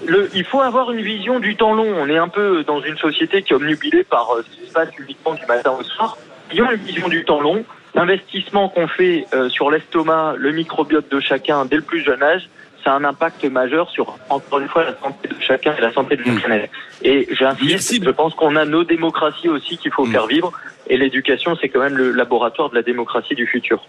le, 0.06 0.30
il 0.34 0.44
faut 0.44 0.60
avoir 0.60 0.92
une 0.92 1.02
vision 1.02 1.40
du 1.40 1.56
temps 1.56 1.74
long. 1.74 1.88
On 1.98 2.08
est 2.08 2.18
un 2.18 2.28
peu 2.28 2.62
dans 2.64 2.82
une 2.82 2.96
société 2.98 3.42
qui 3.42 3.52
est 3.52 3.56
omnubilée 3.56 4.04
par 4.04 4.30
euh, 4.30 4.44
ce 4.50 4.60
qui 4.60 4.68
se 4.68 4.72
passe 4.72 4.88
uniquement 4.98 5.34
du 5.34 5.44
matin 5.46 5.72
au 5.78 5.82
soir. 5.82 6.16
Ayons 6.52 6.70
une 6.70 6.82
vision 6.82 7.08
du 7.08 7.24
temps 7.24 7.40
long. 7.40 7.64
L'investissement 7.94 8.68
qu'on 8.68 8.88
fait 8.88 9.26
euh, 9.34 9.48
sur 9.50 9.70
l'estomac, 9.70 10.34
le 10.38 10.52
microbiote 10.52 11.10
de 11.10 11.20
chacun 11.20 11.64
dès 11.64 11.76
le 11.76 11.82
plus 11.82 12.02
jeune 12.02 12.22
âge, 12.22 12.48
ça 12.84 12.92
a 12.92 12.96
un 12.96 13.04
impact 13.04 13.44
majeur 13.44 13.90
sur, 13.90 14.16
encore 14.28 14.58
une 14.60 14.68
fois, 14.68 14.84
la 14.84 14.98
santé 14.98 15.28
de 15.28 15.34
chacun 15.40 15.74
et 15.76 15.80
la 15.80 15.92
santé 15.92 16.16
de 16.16 16.22
la 16.24 16.32
planète. 16.40 16.70
Et 17.02 17.28
j'insiste, 17.32 18.04
je 18.04 18.10
pense 18.10 18.34
qu'on 18.34 18.56
a 18.56 18.64
nos 18.64 18.84
démocraties 18.84 19.48
aussi 19.48 19.78
qu'il 19.78 19.92
faut 19.92 20.04
Mm. 20.06 20.12
faire 20.12 20.26
vivre. 20.26 20.52
Et 20.88 20.96
l'éducation, 20.96 21.56
c'est 21.60 21.68
quand 21.68 21.80
même 21.80 21.96
le 21.96 22.10
laboratoire 22.12 22.70
de 22.70 22.74
la 22.74 22.82
démocratie 22.82 23.34
du 23.34 23.46
futur. 23.46 23.84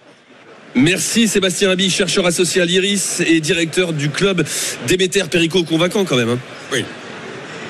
Merci 0.75 1.27
Sébastien 1.27 1.69
Habil, 1.69 1.91
chercheur 1.91 2.25
associé 2.25 2.61
à 2.61 2.65
l'IRIS 2.65 3.21
et 3.27 3.39
directeur 3.39 3.93
du 3.93 4.09
club 4.09 4.43
Déméter 4.87 5.23
Perico, 5.29 5.63
convaincant 5.63 6.03
quand 6.05 6.15
même. 6.15 6.29
hein. 6.29 6.39
Oui. 6.71 6.83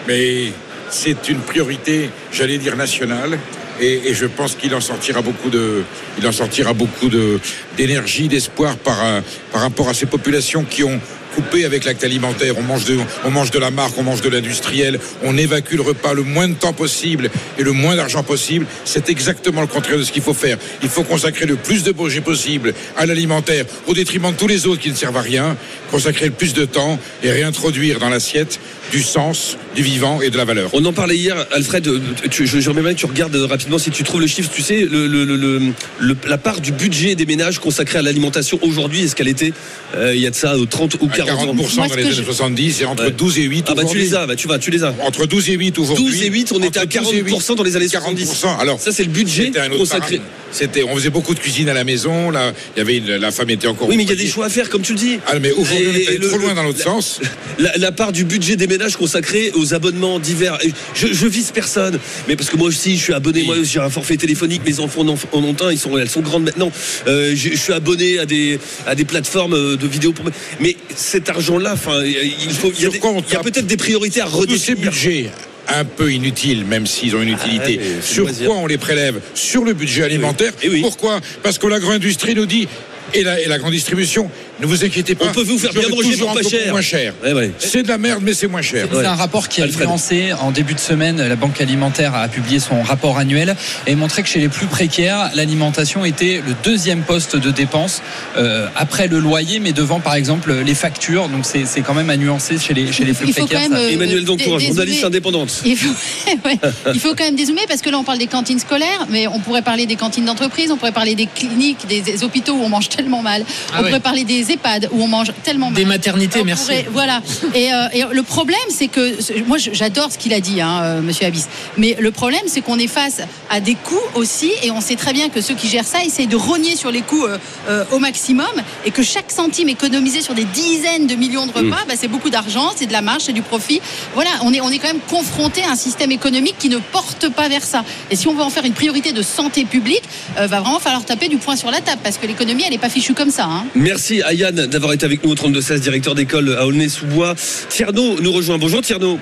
Mais 0.07 0.53
c'est 0.89 1.27
une 1.29 1.39
priorité, 1.39 2.09
j'allais 2.31 2.57
dire 2.57 2.75
nationale. 2.77 3.37
Et, 3.81 4.13
je 4.13 4.25
pense 4.25 4.55
qu'il 4.55 4.73
en 4.75 4.81
sortira 4.81 5.21
beaucoup 5.21 5.49
de, 5.49 5.83
il 6.19 6.27
en 6.27 6.31
sortira 6.31 6.73
beaucoup 6.73 7.09
de 7.09 7.39
d'énergie, 7.77 8.27
d'espoir 8.27 8.77
par 8.77 9.03
euh, 9.03 9.21
par 9.51 9.61
rapport 9.61 9.89
à 9.89 9.93
ces 9.93 10.05
populations 10.05 10.63
qui 10.63 10.83
ont 10.83 10.99
coupé 11.33 11.65
avec 11.65 11.85
l'acte 11.85 12.03
alimentaire. 12.03 12.55
On 12.57 12.61
mange 12.61 12.85
de, 12.85 12.97
on 13.25 13.31
mange 13.31 13.51
de 13.51 13.59
la 13.59 13.71
marque, 13.71 13.97
on 13.97 14.03
mange 14.03 14.21
de 14.21 14.29
l'industriel, 14.29 14.99
on 15.23 15.37
évacue 15.37 15.75
le 15.75 15.81
repas 15.81 16.13
le 16.13 16.23
moins 16.23 16.47
de 16.47 16.53
temps 16.53 16.73
possible 16.73 17.29
et 17.57 17.63
le 17.63 17.71
moins 17.71 17.95
d'argent 17.95 18.23
possible. 18.23 18.65
C'est 18.85 19.09
exactement 19.09 19.61
le 19.61 19.67
contraire 19.67 19.97
de 19.97 20.03
ce 20.03 20.11
qu'il 20.11 20.21
faut 20.21 20.33
faire. 20.33 20.57
Il 20.81 20.89
faut 20.89 21.03
consacrer 21.03 21.45
le 21.45 21.55
plus 21.55 21.83
de 21.83 21.91
budget 21.91 22.21
possible 22.21 22.73
à 22.97 23.05
l'alimentaire 23.05 23.65
au 23.87 23.93
détriment 23.93 24.31
de 24.31 24.37
tous 24.37 24.47
les 24.47 24.67
autres 24.67 24.81
qui 24.81 24.89
ne 24.89 24.95
servent 24.95 25.17
à 25.17 25.21
rien, 25.21 25.57
consacrer 25.91 26.25
le 26.25 26.31
plus 26.31 26.53
de 26.53 26.65
temps 26.65 26.99
et 27.23 27.31
réintroduire 27.31 27.99
dans 27.99 28.09
l'assiette 28.09 28.59
du 28.93 29.01
sens, 29.01 29.57
du 29.75 29.81
vivant 29.81 30.21
et 30.21 30.29
de 30.29 30.37
la 30.37 30.45
valeur. 30.45 30.69
On 30.73 30.85
en 30.85 30.93
parlait 30.93 31.17
hier, 31.17 31.35
Alfred. 31.51 31.87
euh, 31.87 31.99
Tu, 32.29 32.45
je, 32.45 32.59
j'aimerais 32.59 32.83
bien 32.83 32.93
que 32.93 32.99
tu 32.99 33.07
regardes 33.07 33.35
euh, 33.35 33.47
rapidement 33.47 33.79
si 33.79 33.89
tu 33.89 34.03
trouves 34.03 34.21
le 34.21 34.27
chiffre. 34.27 34.51
Tu 34.53 34.61
sais, 34.61 34.81
le, 34.89 35.07
le- 35.07 35.25
le- 35.25 36.15
la 36.27 36.37
part 36.37 36.61
du 36.61 36.71
budget 36.71 37.15
des 37.15 37.25
ménages 37.25 37.57
consacrée 37.57 37.97
à 37.97 38.01
l'alimentation 38.03 38.59
aujourd'hui, 38.61 39.03
est-ce 39.05 39.15
qu'elle 39.15 39.27
était 39.27 39.51
euh, 39.95 40.13
il 40.13 40.21
y 40.21 40.27
a 40.27 40.29
de 40.29 40.35
ça 40.35 40.53
euh, 40.53 40.65
30 40.67 40.97
ou 41.01 41.07
À 41.11 41.15
40 41.15 41.49
ans 41.49 41.53
40% 41.55 41.75
Moi, 41.75 41.87
dans 41.87 41.95
les 41.95 42.03
années 42.03 42.11
je- 42.13 42.21
70 42.23 42.81
et 42.81 42.85
entre 42.85 43.05
Ouais. 43.05 43.11
12 43.11 43.39
et 43.39 43.43
8 43.43 43.65
Ah 43.67 43.73
bah 43.73 43.83
tu 43.83 43.97
les 43.97 44.13
as, 44.13 44.27
bah 44.27 44.35
tu 44.35 44.47
vas, 44.47 44.59
tu 44.59 44.69
les 44.69 44.83
as. 44.83 44.93
Entre 45.01 45.25
12 45.25 45.49
et 45.49 45.53
8 45.53 45.79
aujourd'hui. 45.79 46.05
12 46.05 46.21
et 46.21 46.27
8, 46.29 46.51
on 46.53 46.61
était 46.61 46.77
à 46.79 46.83
Entre 46.83 46.99
12 47.01 47.13
et 47.15 47.21
8, 47.23 47.31
40% 47.33 47.55
dans 47.55 47.63
les 47.63 47.75
années 47.75 47.87
70. 47.87 48.29
40%. 48.45 48.59
Alors, 48.59 48.79
Ça 48.79 48.91
c'est 48.91 49.03
le 49.03 49.09
budget 49.09 49.51
consacré. 49.75 50.21
C'était, 50.51 50.83
on 50.83 50.95
faisait 50.95 51.09
beaucoup 51.09 51.33
de 51.33 51.39
cuisine 51.39 51.67
à 51.67 51.73
la 51.73 51.83
maison. 51.83 52.29
Là, 52.29 52.53
il 52.75 52.79
y 52.79 52.81
avait 52.83 52.97
une- 52.97 53.15
la 53.15 53.31
femme 53.31 53.49
était 53.49 53.65
encore. 53.67 53.89
Oui, 53.89 53.97
mais 53.97 54.03
il 54.03 54.09
y 54.09 54.11
a 54.11 54.15
des 54.15 54.27
choix 54.27 54.45
à 54.45 54.49
faire, 54.49 54.69
comme 54.69 54.83
tu 54.83 54.93
le 54.93 54.99
dis. 54.99 55.17
Ah, 55.25 55.39
mais 55.41 55.51
aujourd'hui, 55.51 56.05
on 56.07 56.11
est 56.11 56.27
trop 56.27 56.37
loin 56.37 56.53
dans 56.53 56.61
l'autre 56.61 56.77
la- 56.77 56.83
sens. 56.85 57.19
La, 57.57 57.75
la 57.77 57.91
part 57.91 58.11
du 58.11 58.23
budget 58.23 58.55
des 58.55 58.67
ménages 58.67 58.82
consacré 58.91 59.51
aux 59.55 59.73
abonnements 59.73 60.19
divers. 60.19 60.57
Je, 60.93 61.07
je 61.07 61.27
vise 61.27 61.51
personne, 61.51 61.99
mais 62.27 62.35
parce 62.35 62.49
que 62.49 62.57
moi 62.57 62.67
aussi, 62.67 62.97
je 62.97 63.03
suis 63.03 63.13
abonné. 63.13 63.41
Oui. 63.41 63.45
Moi, 63.45 63.55
j'ai 63.63 63.79
un 63.79 63.89
forfait 63.89 64.17
téléphonique. 64.17 64.61
Mes 64.65 64.79
enfants 64.79 65.01
en 65.01 65.09
ont, 65.09 65.17
en 65.31 65.43
ont 65.43 65.55
un. 65.61 65.71
Ils 65.71 65.79
sont, 65.79 65.97
elles 65.97 66.09
sont 66.09 66.21
grandes 66.21 66.43
maintenant. 66.43 66.71
Euh, 67.07 67.33
je, 67.35 67.49
je 67.51 67.55
suis 67.55 67.73
abonné 67.73 68.19
à 68.19 68.25
des 68.25 68.59
à 68.85 68.95
des 68.95 69.05
plateformes 69.05 69.53
euh, 69.53 69.77
de 69.77 69.87
vidéos. 69.87 70.13
Pour... 70.13 70.25
Mais 70.59 70.75
cet 70.95 71.29
argent-là, 71.29 71.73
enfin, 71.73 72.03
il 72.03 72.53
faut. 72.53 72.71
Il 72.77 72.83
y 72.83 73.35
a, 73.35 73.39
peut-être 73.39 73.67
des 73.67 73.77
priorités 73.77 74.21
à 74.21 74.25
redéfinir. 74.25 74.91
budgets 74.91 75.29
un 75.67 75.85
peu 75.85 76.11
inutiles, 76.11 76.65
même 76.65 76.85
s'ils 76.85 77.15
ont 77.15 77.21
une 77.21 77.29
utilité. 77.29 77.79
Ah, 77.81 78.01
Sur 78.01 78.25
quoi 78.45 78.57
on 78.57 78.67
les 78.67 78.77
prélève? 78.77 79.21
Sur 79.33 79.63
le 79.63 79.73
budget 79.73 80.03
alimentaire. 80.03 80.51
Eh 80.61 80.69
oui. 80.69 80.81
Pourquoi? 80.81 81.21
Parce 81.41 81.57
que 81.57 81.67
l'agro-industrie 81.67 82.35
nous 82.35 82.45
dit 82.45 82.67
et 83.13 83.23
la, 83.23 83.39
et 83.39 83.45
la 83.45 83.57
grande 83.59 83.73
distribution, 83.73 84.29
ne 84.61 84.65
vous 84.67 84.83
inquiétez 84.85 85.15
pas. 85.15 85.25
On 85.29 85.31
peut 85.31 85.41
vous 85.43 85.57
faire 85.57 85.71
bien 85.73 85.89
manger 85.89 86.11
toujours 86.11 86.29
pour 86.29 86.39
un 86.39 86.41
pas 86.43 86.49
cher. 86.49 86.71
Moins 86.71 86.81
cher. 86.81 87.13
Ouais, 87.23 87.33
ouais. 87.33 87.51
C'est 87.59 87.83
de 87.83 87.87
la 87.87 87.97
merde, 87.97 88.21
mais 88.23 88.33
c'est 88.33 88.47
moins 88.47 88.61
cher. 88.61 88.87
C'est 88.91 88.97
Ouais. 88.97 89.05
un 89.05 89.15
rapport 89.15 89.47
qui 89.49 89.61
a 89.61 89.65
été 89.65 89.83
lancé 89.83 90.31
en 90.33 90.51
début 90.51 90.73
de 90.73 90.79
semaine. 90.79 91.17
La 91.27 91.35
Banque 91.35 91.59
alimentaire 91.59 92.13
a 92.15 92.27
publié 92.27 92.59
son 92.59 92.81
rapport 92.83 93.17
annuel 93.17 93.55
et 93.87 93.95
montré 93.95 94.21
que 94.23 94.29
chez 94.29 94.39
les 94.39 94.49
plus 94.49 94.67
précaires, 94.67 95.31
l'alimentation 95.35 96.05
était 96.05 96.41
le 96.45 96.53
deuxième 96.63 97.01
poste 97.01 97.35
de 97.35 97.51
dépense 97.51 98.01
euh, 98.37 98.67
après 98.75 99.07
le 99.07 99.19
loyer, 99.19 99.59
mais 99.59 99.71
devant 99.73 99.99
par 99.99 100.13
exemple 100.15 100.53
les 100.53 100.75
factures. 100.75 101.27
Donc 101.29 101.45
c'est 101.45 101.65
c'est 101.65 101.81
quand 101.81 101.93
même 101.95 102.09
à 102.09 102.17
nuancer 102.17 102.57
chez 102.59 102.73
les, 102.73 102.91
chez 102.91 103.05
les 103.05 103.13
plus 103.13 103.31
précaires. 103.33 103.67
euh, 103.71 103.89
Emmanuel 103.89 104.23
Doncourt, 104.23 104.57
dé- 104.59 104.67
journaliste 104.67 105.03
indépendante. 105.03 105.61
Il 105.65 105.75
faut, 105.77 105.89
ouais, 106.45 106.59
il 106.93 106.99
faut 106.99 107.15
quand 107.15 107.23
même 107.23 107.35
dézoomer 107.35 107.65
parce 107.67 107.81
que 107.81 107.89
là 107.89 107.97
on 107.97 108.03
parle 108.03 108.19
des 108.19 108.27
cantines 108.27 108.59
scolaires, 108.59 109.07
mais 109.09 109.27
on 109.27 109.39
pourrait 109.39 109.61
parler 109.61 109.85
des 109.85 109.95
cantines 109.95 110.25
d'entreprise, 110.25 110.71
on 110.71 110.77
pourrait 110.77 110.91
parler 110.91 111.15
des 111.15 111.25
cliniques, 111.27 111.87
des, 111.87 112.01
des 112.01 112.23
hôpitaux 112.23 112.53
où 112.53 112.63
on 112.63 112.69
mange 112.69 112.89
tellement 112.89 113.21
mal, 113.21 113.43
Ah 113.71 113.77
on 113.79 113.81
ouais. 113.83 113.89
pourrait 113.89 113.99
parler 113.99 114.23
des 114.23 114.42
EHPAD 114.49 114.89
où 114.91 115.01
on 115.03 115.07
mange 115.07 115.31
tellement 115.43 115.67
mal. 115.67 115.75
Des 115.75 115.85
maternités, 115.85 116.39
On 116.41 116.45
merci. 116.45 116.65
pourrait- 116.65 116.87
voilà. 116.91 117.21
Et, 117.53 117.73
euh, 117.73 117.87
et 117.93 118.03
le 118.11 118.23
problème, 118.23 118.57
c'est 118.69 118.87
que 118.87 119.17
moi, 119.47 119.57
j'adore 119.57 120.11
ce 120.11 120.17
qu'il 120.17 120.33
a 120.33 120.39
dit, 120.39 120.61
hein, 120.61 120.81
euh, 120.83 121.01
Monsieur 121.01 121.25
Abyss. 121.27 121.47
Mais 121.77 121.95
le 121.99 122.11
problème, 122.11 122.41
c'est 122.47 122.61
qu'on 122.61 122.79
est 122.79 122.87
face 122.87 123.21
à 123.49 123.59
des 123.59 123.75
coûts 123.75 123.99
aussi, 124.15 124.51
et 124.63 124.71
on 124.71 124.81
sait 124.81 124.95
très 124.95 125.13
bien 125.13 125.29
que 125.29 125.41
ceux 125.41 125.53
qui 125.55 125.67
gèrent 125.67 125.85
ça 125.85 126.03
essayent 126.03 126.27
de 126.27 126.35
rogner 126.35 126.75
sur 126.75 126.91
les 126.91 127.01
coûts 127.01 127.25
euh, 127.25 127.37
euh, 127.69 127.83
au 127.91 127.99
maximum, 127.99 128.45
et 128.85 128.91
que 128.91 129.03
chaque 129.03 129.31
centime 129.31 129.69
économisé 129.69 130.21
sur 130.21 130.33
des 130.33 130.45
dizaines 130.45 131.07
de 131.07 131.15
millions 131.15 131.45
de 131.45 131.51
repas, 131.51 131.83
Mm. 131.83 131.87
bah, 131.87 131.93
c'est 131.97 132.07
beaucoup 132.07 132.29
d'argent, 132.29 132.71
c'est 132.75 132.85
de 132.87 132.93
la 132.93 133.01
marge, 133.01 133.23
c'est 133.23 133.33
du 133.33 133.41
profit. 133.41 133.81
Voilà, 134.13 134.29
on 134.43 134.53
est, 134.53 134.61
on 134.61 134.69
est 134.69 134.77
quand 134.79 134.87
même 134.87 134.99
confronté 135.09 135.63
à 135.63 135.71
un 135.71 135.75
système 135.75 136.11
économique 136.11 136.55
qui 136.59 136.69
ne 136.69 136.77
porte 136.77 137.29
pas 137.29 137.47
vers 137.47 137.63
ça. 137.63 137.83
Et 138.11 138.15
si 138.15 138.27
on 138.27 138.33
veut 138.33 138.43
en 138.43 138.49
faire 138.49 138.65
une 138.65 138.73
priorité 138.73 139.11
de 139.11 139.21
santé 139.21 139.65
publique, 139.65 140.03
euh, 140.37 140.47
va 140.47 140.59
vraiment 140.61 140.79
falloir 140.79 141.03
taper 141.05 141.27
du 141.27 141.37
poing 141.37 141.55
sur 141.55 141.71
la 141.71 141.81
table, 141.81 142.01
parce 142.03 142.17
que 142.17 142.27
l'économie, 142.27 142.63
elle 142.65 142.71
n'est 142.71 142.77
pas 142.77 142.89
fichue 142.89 143.13
comme 143.13 143.31
ça. 143.31 143.45
hein. 143.45 143.65
Merci 143.75 144.21
à 144.33 144.35
Yann 144.35 144.65
d'avoir 144.65 144.93
été 144.93 145.05
avec 145.05 145.23
nous 145.23 145.31
au 145.31 145.35
32-16, 145.35 145.79
directeur 145.79 146.15
d'école 146.15 146.55
à 146.57 146.65
Aulnay-sous-Bois. 146.65 147.35
Tierno 147.69 148.19
nous 148.19 148.31
rejoint. 148.31 148.57
Bonjour 148.57 148.81
Tierno. 148.81 149.19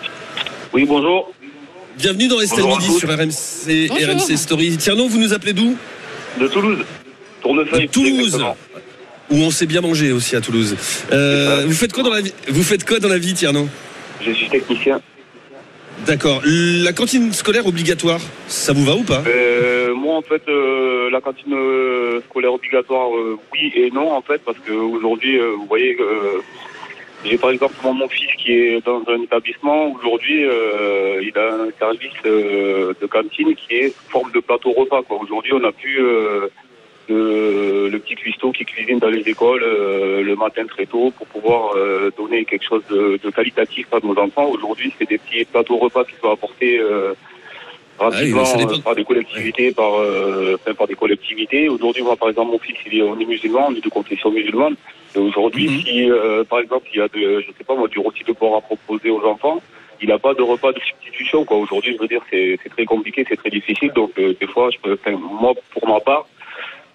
Oui, 0.73 0.85
bonjour. 0.85 1.33
Bienvenue 1.97 2.29
dans 2.29 2.39
Estelle 2.39 2.65
Midi 2.65 2.97
sur 2.97 3.09
RMC, 3.09 3.89
Bonjour. 3.89 4.09
RMC 4.09 4.37
Story. 4.37 4.77
Tierno, 4.77 5.07
vous 5.09 5.19
nous 5.19 5.33
appelez 5.33 5.51
d'où 5.51 5.75
De 6.39 6.47
Toulouse. 6.47 6.79
Tournefeuille. 7.41 7.87
De 7.87 7.91
Toulouse. 7.91 8.19
exactement. 8.19 8.57
Où 9.29 9.37
on 9.37 9.51
s'est 9.51 9.65
bien 9.65 9.81
mangé 9.81 10.13
aussi 10.13 10.35
à 10.37 10.41
Toulouse. 10.41 10.75
Euh, 11.11 11.65
vous 11.67 11.73
faites 11.73 11.91
quoi 11.91 12.03
dans 12.03 12.13
la 12.13 12.21
vie 12.21 12.33
Vous 12.47 12.63
faites 12.63 12.85
quoi 12.85 12.99
dans 12.99 13.09
la 13.09 13.17
vie, 13.17 13.33
Tierno 13.33 13.67
Je 14.25 14.31
suis 14.31 14.49
technicien. 14.49 15.01
D'accord. 16.05 16.41
La 16.45 16.93
cantine 16.93 17.31
scolaire 17.31 17.67
obligatoire, 17.67 18.19
ça 18.47 18.73
vous 18.73 18.83
va 18.83 18.95
ou 18.95 19.03
pas? 19.03 19.23
Euh, 19.27 19.93
moi, 19.93 20.15
en 20.15 20.21
fait, 20.21 20.41
euh, 20.47 21.09
la 21.11 21.21
cantine 21.21 21.53
euh, 21.53 22.21
scolaire 22.29 22.53
obligatoire, 22.53 23.15
euh, 23.15 23.37
oui 23.53 23.71
et 23.75 23.91
non, 23.91 24.11
en 24.11 24.21
fait, 24.21 24.41
parce 24.43 24.57
qu'aujourd'hui, 24.65 25.39
vous 25.39 25.65
voyez, 25.67 25.95
j'ai 27.23 27.37
par 27.37 27.51
exemple 27.51 27.75
mon, 27.83 28.07
fils 28.09 28.33
qui 28.37 28.51
est 28.51 28.85
dans 28.85 29.03
un 29.07 29.21
établissement. 29.21 29.91
Aujourd'hui, 29.91 30.41
il 30.41 31.33
a 31.37 31.53
un 31.53 31.69
service 31.77 32.23
de 32.23 33.05
cantine 33.05 33.53
qui 33.55 33.75
est 33.75 33.93
forme 34.09 34.31
de 34.31 34.39
plateau 34.39 34.71
repas. 34.71 35.01
Aujourd'hui, 35.09 35.53
on 35.53 35.71
plus 35.71 36.01
euh, 36.01 36.47
le, 37.11 37.89
le 37.93 37.99
petit 37.99 38.15
cuistot 38.15 38.51
qui 38.51 38.65
cuisine 38.65 38.99
dans 38.99 39.09
les 39.17 39.25
écoles 39.33 39.63
euh, 39.63 40.21
le 40.29 40.35
matin 40.35 40.65
très 40.65 40.85
tôt 40.85 41.11
pour 41.17 41.27
pouvoir 41.27 41.61
euh, 41.75 42.09
donner 42.17 42.45
quelque 42.45 42.65
chose 42.71 42.83
de, 42.89 43.19
de 43.23 43.29
qualitatif 43.37 43.85
à 43.93 43.99
nos 44.07 44.17
enfants. 44.25 44.47
Aujourd'hui, 44.55 44.89
c'est 44.97 45.09
des 45.13 45.17
petits 45.17 45.45
plateaux 45.45 45.77
repas 45.77 46.03
qui 46.05 46.15
sont 46.21 46.31
apportés 46.31 46.79
euh, 46.79 47.13
rapidement 47.99 48.43
Ah 48.45 48.57
oui, 48.57 48.75
euh, 48.77 48.81
par 48.87 48.95
des 48.95 49.03
collectivités, 49.03 49.71
par, 49.71 49.93
enfin, 50.55 50.73
par 50.73 50.87
des 50.87 50.95
collectivités. 50.95 51.69
Aujourd'hui, 51.69 52.03
moi, 52.03 52.15
par 52.15 52.29
exemple, 52.29 52.51
mon 52.51 52.59
fils, 52.59 52.77
il 52.87 52.99
est, 52.99 53.03
on 53.03 53.19
est 53.19 53.25
musulman, 53.25 53.67
on 53.69 53.75
est 53.75 53.83
de 53.83 53.89
confession 53.89 54.31
musulmane. 54.31 54.75
Et 55.15 55.19
aujourd'hui, 55.19 55.67
Mhm. 55.67 55.81
si, 55.81 56.09
par 56.49 56.59
exemple, 56.59 56.87
il 56.93 56.97
y 56.99 57.01
a 57.01 57.07
de, 57.07 57.41
je 57.41 57.47
sais 57.57 57.65
pas 57.67 57.75
moi, 57.75 57.87
du 57.87 57.99
rôti 57.99 58.23
de 58.23 58.33
porc 58.33 58.55
à 58.57 58.61
proposer 58.61 59.09
aux 59.09 59.23
enfants, 59.25 59.61
il 60.01 60.07
n'a 60.07 60.17
pas 60.17 60.33
de 60.33 60.41
repas 60.41 60.71
de 60.71 60.79
substitution, 60.79 61.45
quoi. 61.45 61.57
Aujourd'hui, 61.57 61.93
je 61.95 61.99
veux 62.01 62.07
dire, 62.07 62.23
c'est, 62.31 62.57
c'est 62.63 62.69
très 62.69 62.85
compliqué, 62.85 63.23
c'est 63.29 63.35
très 63.35 63.51
difficile. 63.51 63.91
Donc, 63.93 64.11
euh, 64.17 64.33
des 64.41 64.47
fois, 64.47 64.69
je 64.71 64.79
peux, 64.83 64.93
enfin, 64.99 65.15
moi, 65.43 65.53
pour 65.73 65.87
ma 65.87 65.99
part, 65.99 66.25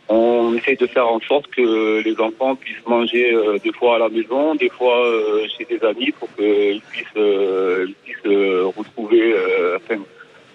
on 0.08 0.54
essaye 0.54 0.76
de 0.76 0.86
faire 0.86 1.08
en 1.08 1.20
sorte 1.20 1.46
que 1.48 2.00
les 2.02 2.20
enfants 2.20 2.54
puissent 2.56 2.86
manger 2.86 3.32
euh, 3.34 3.58
des 3.62 3.72
fois 3.72 3.96
à 3.96 3.98
la 3.98 4.08
maison, 4.08 4.54
des 4.54 4.68
fois 4.68 5.04
euh, 5.06 5.46
chez 5.56 5.64
des 5.64 5.84
amis 5.84 6.12
pour 6.18 6.28
qu'ils 6.36 6.80
puissent, 6.90 7.04
euh, 7.16 7.86
ils 7.88 7.94
puissent 8.04 8.26
euh, 8.32 8.64
retrouver 8.76 9.32
euh, 9.34 9.76
enfin, 9.78 10.00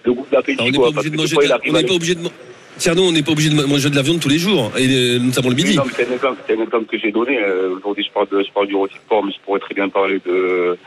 le 0.04 0.12
goût 0.14 0.26
de 0.30 0.34
l'appétit. 0.34 0.58
On 0.62 0.70
n'est 0.70 0.78
pas 0.78 0.88
obligé 0.88 1.10
de 1.10 1.16
manger. 1.16 1.36
de 1.36 1.42
la- 1.42 1.54
arrive 1.56 1.72
On 1.72 1.76
à 1.76 1.82
n'est 1.82 1.88
pas 1.88 1.94
obligé 1.94 2.14
de. 2.14 2.22
ma- 2.22 2.30
Tierno, 2.78 3.02
on 3.02 3.12
n'est 3.12 3.22
pas 3.22 3.32
obligé 3.32 3.50
de 3.50 3.54
ma- 3.54 3.66
manger 3.66 3.90
de 3.90 3.96
la 3.96 4.02
viande 4.02 4.20
tous 4.20 4.30
les 4.30 4.38
jours, 4.38 4.72
et 4.78 4.86
euh, 4.88 5.18
notamment 5.18 5.50
le 5.50 5.54
midi. 5.54 5.76
non, 5.76 5.82
c'est 5.94 6.08
un 6.08 6.12
exemple, 6.62 6.86
que 6.86 6.98
j'ai 6.98 7.12
donné. 7.12 7.38
Aujourd'hui, 7.76 8.02
je 8.04 8.10
parle, 8.10 8.28
de, 8.32 8.42
je 8.42 8.50
parle 8.52 8.66
du 8.68 8.74
porc, 9.08 9.22
mais 9.24 9.32
je 9.32 9.40
pourrais 9.44 9.60
très 9.60 9.74
bien 9.74 9.88
parler 9.90 10.18
de, 10.24 10.78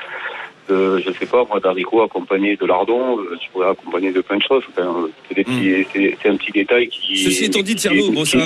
de 0.70 1.00
je 1.06 1.12
sais 1.20 1.26
pas, 1.26 1.46
moi, 1.50 1.60
d'haricots 1.60 2.02
accompagnés 2.04 2.56
de 2.56 2.66
lardons. 2.66 3.20
euh, 3.20 3.38
Je 3.44 3.52
pourrais 3.52 3.70
accompagner 3.70 4.12
de 4.12 4.22
plein 4.22 4.38
de 4.38 4.44
choses. 4.44 4.64
Enfin, 4.72 4.88
euh, 4.88 5.08
c'est, 5.28 5.44
petits, 5.44 5.86
c'est, 6.22 6.30
un 6.30 6.36
petit 6.38 6.52
détail 6.52 6.88
qui. 6.90 7.14
Hmm. 7.14 7.30
Ceci 7.30 7.46
étant 7.46 7.62
dit, 7.62 7.76
Tierno, 7.76 8.12
bon, 8.12 8.26
c'est 8.26 8.38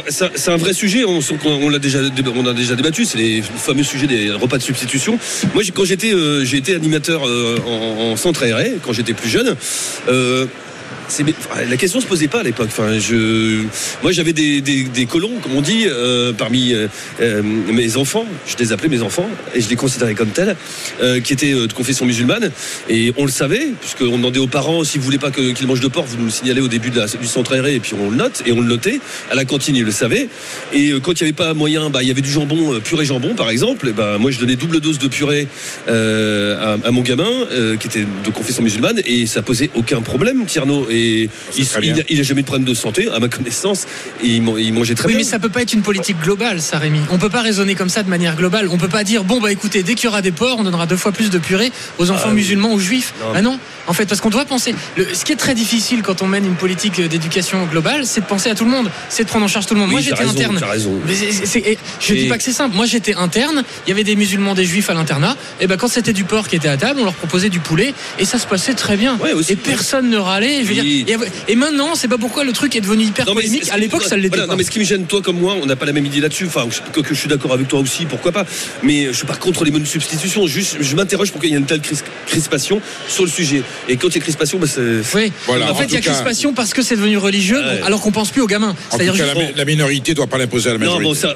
un- 0.49 0.57
vrai 0.57 0.73
sujet. 0.73 1.03
On, 1.05 1.19
on 1.45 1.69
l'a 1.69 1.79
déjà, 1.79 1.99
on 2.35 2.45
a 2.45 2.53
déjà 2.53 2.75
débattu. 2.75 3.05
C'est 3.05 3.17
les 3.17 3.41
fameux 3.41 3.83
sujets 3.83 4.07
des 4.07 4.31
repas 4.31 4.57
de 4.57 4.63
substitution. 4.63 5.17
Moi, 5.53 5.63
j'ai- 5.63 5.71
quand 5.71 5.85
j'étais, 5.85 6.13
euh, 6.13 6.43
j'ai 6.45 6.57
été 6.57 6.75
animateur 6.75 7.21
euh, 7.27 7.57
en, 7.65 8.11
en 8.11 8.15
centre 8.15 8.43
aéré 8.43 8.73
quand 8.85 8.93
j'étais 8.93 9.13
plus 9.13 9.29
jeune. 9.29 9.55
Euh, 10.09 10.45
la 11.69 11.77
question 11.77 11.99
se 11.99 12.05
posait 12.05 12.27
pas 12.27 12.39
à 12.39 12.43
l'époque. 12.43 12.69
Moi, 12.77 14.11
j'avais 14.11 14.33
des, 14.33 15.05
colons, 15.09 15.31
comme 15.41 15.55
on 15.55 15.61
dit, 15.61 15.85
euh, 15.87 16.33
parmi 16.33 16.73
euh, 16.73 16.87
euh, 17.21 17.41
mes 17.43 17.97
enfants. 17.97 18.25
Je 18.47 18.55
les 18.57 18.71
appelais 18.71 18.89
mes 18.89 19.01
enfants 19.01 19.29
et 19.55 19.61
je 19.61 19.69
les 19.69 19.75
considérais 19.75 20.13
comme 20.13 20.29
tels, 20.29 20.55
qui 21.23 21.33
étaient 21.33 21.53
de 21.53 21.73
confession 21.73 22.05
musulmane. 22.05 22.51
Et 22.89 23.13
on 23.17 23.25
le 23.25 23.31
savait, 23.31 23.71
puisqu'on 23.79 24.17
demandait 24.17 24.39
aux 24.39 24.47
parents 24.47 24.83
si 24.83 24.97
vous 24.97 25.03
voulez 25.03 25.17
pas 25.17 25.31
qu'ils 25.31 25.67
mangent 25.67 25.79
de 25.79 25.87
porc, 25.87 26.05
vous 26.05 26.17
nous 26.17 26.25
le 26.25 26.31
signalez 26.31 26.61
au 26.61 26.67
début 26.67 26.89
du 26.89 27.27
centre 27.27 27.53
aéré 27.53 27.75
et 27.75 27.79
puis 27.79 27.93
on 27.99 28.09
le 28.09 28.17
note 28.17 28.43
et 28.45 28.51
on 28.51 28.61
le 28.61 28.67
notait. 28.67 28.99
À 29.31 29.35
la 29.35 29.45
cantine, 29.45 29.75
ils 29.75 29.83
le 29.83 29.91
savaient. 29.91 30.29
Et 30.73 30.91
quand 31.01 31.19
il 31.19 31.23
n'y 31.23 31.29
avait 31.29 31.33
pas 31.33 31.53
moyen, 31.53 31.89
bah, 31.89 32.01
il 32.03 32.07
y 32.07 32.11
avait 32.11 32.21
du 32.21 32.31
jambon, 32.31 32.79
purée 32.81 33.05
jambon 33.05 33.35
par 33.35 33.49
exemple. 33.49 33.91
Bah, 33.93 34.17
moi, 34.19 34.31
je 34.31 34.39
donnais 34.39 34.55
double 34.55 34.79
dose 34.79 34.99
de 34.99 35.07
purée 35.07 35.47
à, 35.87 36.91
mon 36.91 37.01
gamin 37.01 37.47
qui 37.79 37.87
était 37.87 38.05
de 38.25 38.29
confession 38.31 38.63
musulmane 38.63 39.01
et 39.05 39.25
ça 39.25 39.41
posait 39.41 39.69
aucun 39.75 40.01
problème, 40.01 40.45
Tierno. 40.45 40.87
Il, 40.99 41.29
il, 41.83 41.99
a- 41.99 42.03
il 42.09 42.19
a 42.19 42.23
jamais 42.23 42.39
eu 42.39 42.43
de 42.43 42.47
problème 42.47 42.67
de 42.67 42.73
santé, 42.73 43.07
à 43.13 43.19
ma 43.19 43.27
connaissance. 43.27 43.85
Et 44.23 44.27
il, 44.27 44.41
man- 44.41 44.55
il 44.57 44.73
mangeait 44.73 44.95
très 44.95 45.07
Oui, 45.07 45.13
bien. 45.13 45.19
mais 45.19 45.23
ça 45.29 45.39
peut 45.39 45.49
pas 45.49 45.61
être 45.61 45.73
une 45.73 45.81
politique 45.81 46.17
globale, 46.21 46.61
ça, 46.61 46.77
Rémi. 46.77 46.99
On 47.11 47.17
peut 47.17 47.29
pas 47.29 47.41
raisonner 47.41 47.75
comme 47.75 47.89
ça 47.89 48.03
de 48.03 48.09
manière 48.09 48.35
globale. 48.35 48.67
On 48.71 48.77
peut 48.77 48.87
pas 48.87 49.03
dire, 49.03 49.23
bon, 49.23 49.39
bah 49.39 49.51
écoutez, 49.51 49.83
dès 49.83 49.95
qu'il 49.95 50.05
y 50.05 50.07
aura 50.07 50.21
des 50.21 50.31
porcs, 50.31 50.57
on 50.59 50.63
donnera 50.63 50.85
deux 50.85 50.97
fois 50.97 51.11
plus 51.11 51.29
de 51.29 51.37
purée 51.37 51.71
aux 51.97 52.09
enfants 52.11 52.29
Ah, 52.31 52.33
musulmans 52.33 52.73
ou 52.73 52.79
juifs. 52.79 53.13
Non. 53.21 53.25
Ah 53.35 53.41
non, 53.41 53.59
en 53.87 53.93
fait, 53.93 54.05
parce 54.05 54.21
qu'on 54.21 54.29
doit 54.29 54.45
penser. 54.45 54.75
Le, 54.97 55.05
ce 55.13 55.25
qui 55.25 55.31
est 55.31 55.35
très 55.37 55.53
difficile 55.55 56.01
quand 56.01 56.21
on 56.21 56.27
mène 56.27 56.45
une 56.45 56.55
politique 56.55 56.99
d'éducation 57.01 57.65
globale, 57.65 58.05
c'est 58.05 58.21
de 58.21 58.25
penser 58.25 58.49
à 58.49 58.55
tout 58.55 58.65
le 58.65 58.71
monde, 58.71 58.89
c'est 59.09 59.23
de 59.23 59.29
prendre 59.29 59.45
en 59.45 59.47
charge 59.47 59.65
tout 59.65 59.73
le 59.73 59.79
monde. 59.79 59.89
Oui, 59.89 59.95
Moi, 59.95 60.01
j'étais 60.01 60.23
interne. 60.23 60.59
Mais 61.07 61.15
c'est- 61.15 61.31
c'est- 61.31 61.45
c'est- 61.45 61.59
et 61.59 61.77
je 61.99 62.13
dis 62.13 62.27
pas 62.27 62.37
que 62.37 62.43
c'est 62.43 62.51
simple. 62.53 62.75
Moi, 62.75 62.85
j'étais 62.85 63.15
interne. 63.15 63.63
Il 63.85 63.89
y 63.89 63.93
avait 63.93 64.03
des 64.03 64.15
musulmans, 64.15 64.53
des 64.55 64.65
juifs 64.65 64.89
à 64.89 64.93
l'internat. 64.93 65.35
Et 65.59 65.67
ben, 65.67 65.77
quand 65.77 65.87
c'était 65.87 66.13
du 66.13 66.23
porc 66.23 66.47
qui 66.47 66.55
était 66.55 66.67
à 66.67 66.77
table, 66.77 66.99
on 67.01 67.03
leur 67.05 67.13
proposait 67.13 67.49
du 67.49 67.59
poulet 67.59 67.93
et 68.19 68.25
ça 68.25 68.39
se 68.39 68.47
passait 68.47 68.73
très 68.73 68.97
bien. 68.97 69.17
Ouais, 69.17 69.33
aussi. 69.33 69.53
et 69.53 69.55
personne 69.55 70.09
ne 70.09 70.17
râlait. 70.17 70.59
Je 70.63 70.67
veux 70.67 70.69
Oui. 70.69 70.81
dire, 70.81 70.83
et, 70.91 71.15
et 71.47 71.55
maintenant, 71.55 71.95
c'est 71.95 72.07
pas 72.07 72.17
pourquoi 72.17 72.43
le 72.43 72.51
truc 72.53 72.75
est 72.75 72.81
devenu 72.81 73.03
hyper 73.05 73.25
Non, 73.25 73.33
mais 73.33 73.41
polémique. 73.41 73.65
ce- 73.65 73.71
À 73.71 73.77
l'époque, 73.77 74.03
ça 74.03 74.15
l'était 74.17 74.29
voilà, 74.29 74.43
pas. 74.47 74.53
Non, 74.53 74.57
mais 74.57 74.63
ce 74.63 74.71
qui 74.71 74.79
me 74.79 74.83
gêne, 74.85 75.05
toi 75.05 75.21
comme 75.21 75.39
moi, 75.39 75.55
on 75.61 75.65
n'a 75.65 75.75
pas 75.75 75.85
la 75.85 75.93
même 75.93 76.05
idée 76.05 76.19
là-dessus. 76.19 76.45
Enfin, 76.45 76.67
que, 76.93 77.01
que 77.01 77.13
je 77.13 77.19
suis 77.19 77.29
d'accord 77.29 77.53
avec 77.53 77.67
toi 77.67 77.79
aussi, 77.79 78.05
pourquoi 78.05 78.31
pas. 78.31 78.45
Mais 78.83 79.05
je 79.07 79.11
suis 79.13 79.25
pas 79.25 79.35
contre 79.35 79.63
les 79.65 79.71
menus 79.71 79.87
de 79.87 79.91
substitution. 79.91 80.47
Juste, 80.47 80.77
je 80.79 80.95
m'interroge 80.95 81.31
pourquoi 81.31 81.47
il 81.47 81.51
y 81.51 81.55
a 81.55 81.59
une 81.59 81.65
telle 81.65 81.81
cris- 81.81 81.97
crispation 82.27 82.81
sur 83.07 83.23
le 83.25 83.29
sujet. 83.29 83.63
Et 83.87 83.97
quand 83.97 84.07
il 84.09 84.15
y 84.15 84.17
a 84.17 84.21
crispation, 84.21 84.59
bah, 84.59 84.67
c'est. 84.67 84.81
Oui. 85.15 85.31
Voilà, 85.47 85.67
en 85.67 85.71
en 85.71 85.75
fait, 85.75 85.85
il 85.85 85.93
y 85.93 85.97
a 85.97 86.01
cas- 86.01 86.11
crispation 86.11 86.53
parce 86.53 86.73
que 86.73 86.81
c'est 86.81 86.95
devenu 86.95 87.17
religieux, 87.17 87.59
Ouais. 87.59 87.81
alors 87.83 88.01
qu'on 88.01 88.11
pense 88.11 88.29
plus 88.31 88.41
aux 88.41 88.47
gamins. 88.47 88.75
C'est-à-dire 88.89 89.15
juste- 89.15 89.27
la, 89.35 89.51
la 89.57 89.65
minorité 89.65 90.11
ne 90.11 90.15
doit 90.15 90.27
pas 90.27 90.37
l'imposer 90.37 90.69
à 90.69 90.73
la 90.73 90.79
Non, 90.79 90.99
majorité. 90.99 91.03
bon, 91.03 91.13
ça, 91.15 91.33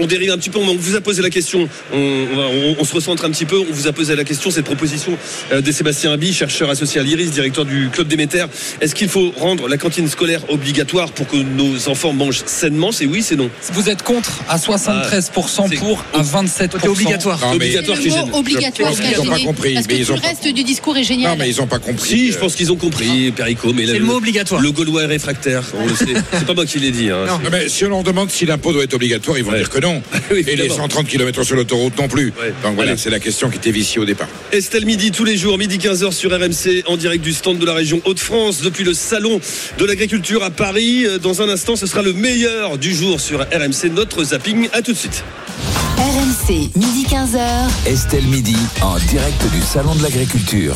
on, 0.00 0.06
dérive 0.06 0.30
un 0.30 0.38
petit 0.38 0.50
peu. 0.50 0.58
On 0.58 0.74
vous 0.76 0.96
a 0.96 1.00
posé 1.00 1.22
la 1.22 1.30
question. 1.30 1.68
On, 1.92 1.96
on 2.32 2.36
va- 2.36 2.42
on- 2.48 2.76
on 2.78 2.84
se 2.84 2.94
recentre 2.94 3.24
un 3.24 3.30
petit 3.30 3.44
peu. 3.44 3.58
On 3.58 3.72
vous 3.72 3.86
a 3.86 3.92
posé 3.92 4.14
la 4.16 4.24
question 4.24 4.50
cette 4.50 4.64
proposition 4.64 5.16
euh, 5.52 5.60
de 5.60 5.72
Sébastien 5.72 6.12
Abi, 6.12 6.32
chercheur 6.32 6.70
associé 6.70 7.00
à 7.00 7.04
l'IRIS, 7.04 7.30
directeur 7.30 7.64
du 7.64 7.88
club 7.90 8.08
Déméter. 8.08 8.44
Est-ce 8.80 8.93
qu'il 8.94 9.08
faut 9.08 9.32
rendre 9.38 9.68
la 9.68 9.76
cantine 9.76 10.08
scolaire 10.08 10.40
obligatoire 10.48 11.10
pour 11.12 11.26
que 11.26 11.36
nos 11.36 11.88
enfants 11.88 12.12
mangent 12.12 12.42
sainement? 12.46 12.92
C'est 12.92 13.06
oui, 13.06 13.22
c'est 13.22 13.36
non. 13.36 13.50
Vous 13.72 13.88
êtes 13.88 14.02
contre 14.02 14.40
à 14.48 14.56
73% 14.58 15.66
c'est- 15.68 15.76
pour, 15.76 16.04
à 16.14 16.22
27%. 16.22 16.68
Côté 16.70 16.88
obligatoire. 16.88 17.38
Non, 17.40 17.48
mais- 17.50 17.56
obligatoire, 17.56 17.98
C'est 18.00 18.08
le 18.08 18.24
mot 18.26 18.36
obligatoire 18.38 18.92
Je 18.92 18.96
pense 18.96 19.00
qui 19.00 19.14
a 19.14 19.18
qu'ils 19.18 19.28
ont 19.28 19.32
pas 19.32 19.38
compris, 19.40 19.74
Parce 19.74 19.86
que 19.86 19.92
mais 19.92 19.98
ils 20.00 20.06
tout 20.06 20.12
ont 20.12 20.16
le 20.16 20.20
pas- 20.20 20.28
reste 20.28 20.48
du 20.48 20.64
discours 20.64 20.96
est 20.96 21.04
génial. 21.04 21.32
Non, 21.32 21.36
mais 21.38 21.50
ils 21.50 21.56
n'ont 21.58 21.66
pas 21.66 21.78
compris. 21.78 22.08
Si, 22.08 22.30
je 22.32 22.36
Euh, 22.36 22.40
pense 22.40 22.54
qu'ils 22.54 22.72
ont 22.72 22.76
compris, 22.76 23.30
Perico, 23.32 23.72
mais 23.72 23.86
C'est 23.86 23.98
le 23.98 24.04
mot 24.04 24.14
obligatoire. 24.16 24.60
Le 24.60 24.70
Gaulois 24.72 25.02
est 25.02 25.06
réfractaire, 25.06 25.62
on 25.78 25.86
le 25.86 25.94
sait. 25.94 26.14
C'est 26.32 26.46
pas 26.46 26.54
moi 26.54 26.64
qui 26.66 26.78
l'ai 26.78 26.90
dit. 26.90 27.10
hein. 27.10 27.26
Non. 27.26 27.38
non, 27.38 27.50
mais 27.50 27.68
si 27.68 27.84
on 27.84 27.88
leur 27.90 28.02
demande 28.02 28.30
si 28.30 28.46
l'impôt 28.46 28.72
doit 28.72 28.84
être 28.84 28.94
obligatoire, 28.94 29.36
ils 29.38 29.44
vont 29.44 29.52
Ouais. 29.52 29.58
dire 29.58 29.70
que 29.70 29.78
non. 29.80 30.02
Oui, 30.30 30.40
Et 30.40 30.42
les 30.44 30.52
évidemment. 30.52 30.76
130 30.84 31.06
km 31.08 31.42
sur 31.44 31.56
l'autoroute 31.56 31.96
non 31.98 32.08
plus. 32.08 32.32
Ouais. 32.40 32.52
Donc 32.62 32.74
voilà, 32.76 32.96
c'est 32.96 33.10
la 33.10 33.20
question 33.20 33.50
qui 33.50 33.56
était 33.56 33.70
viciée 33.70 34.00
au 34.00 34.04
départ. 34.04 34.28
Estelle 34.52 34.86
Midi 34.86 35.10
tous 35.10 35.24
les 35.24 35.36
jours, 35.36 35.58
midi 35.58 35.78
15h 35.78 36.12
sur 36.12 36.30
RMC, 36.32 36.82
en 36.86 36.96
direct 36.96 37.22
du 37.22 37.32
stand 37.32 37.58
de 37.58 37.66
la 37.66 37.74
région 37.74 38.00
Hauts-de-France, 38.04 38.62
depuis 38.74 38.84
le 38.84 38.94
salon 38.94 39.40
de 39.78 39.84
l'agriculture 39.84 40.42
à 40.42 40.50
Paris. 40.50 41.06
Euh, 41.06 41.18
Dans 41.18 41.40
un 41.42 41.48
instant, 41.48 41.76
ce 41.76 41.86
sera 41.86 42.02
le 42.02 42.12
meilleur 42.12 42.76
du 42.76 42.92
jour 42.92 43.20
sur 43.20 43.38
RMC, 43.38 43.88
notre 43.92 44.24
zapping. 44.24 44.68
À 44.72 44.82
tout 44.82 44.92
de 44.92 44.96
suite. 44.96 45.22
RMC, 45.96 46.70
midi 46.74 47.06
15h. 47.08 47.68
Estelle 47.86 48.26
Midi, 48.26 48.56
en 48.82 48.96
direct 48.98 49.40
du 49.52 49.62
Salon 49.62 49.94
de 49.94 50.02
l'Agriculture. 50.02 50.74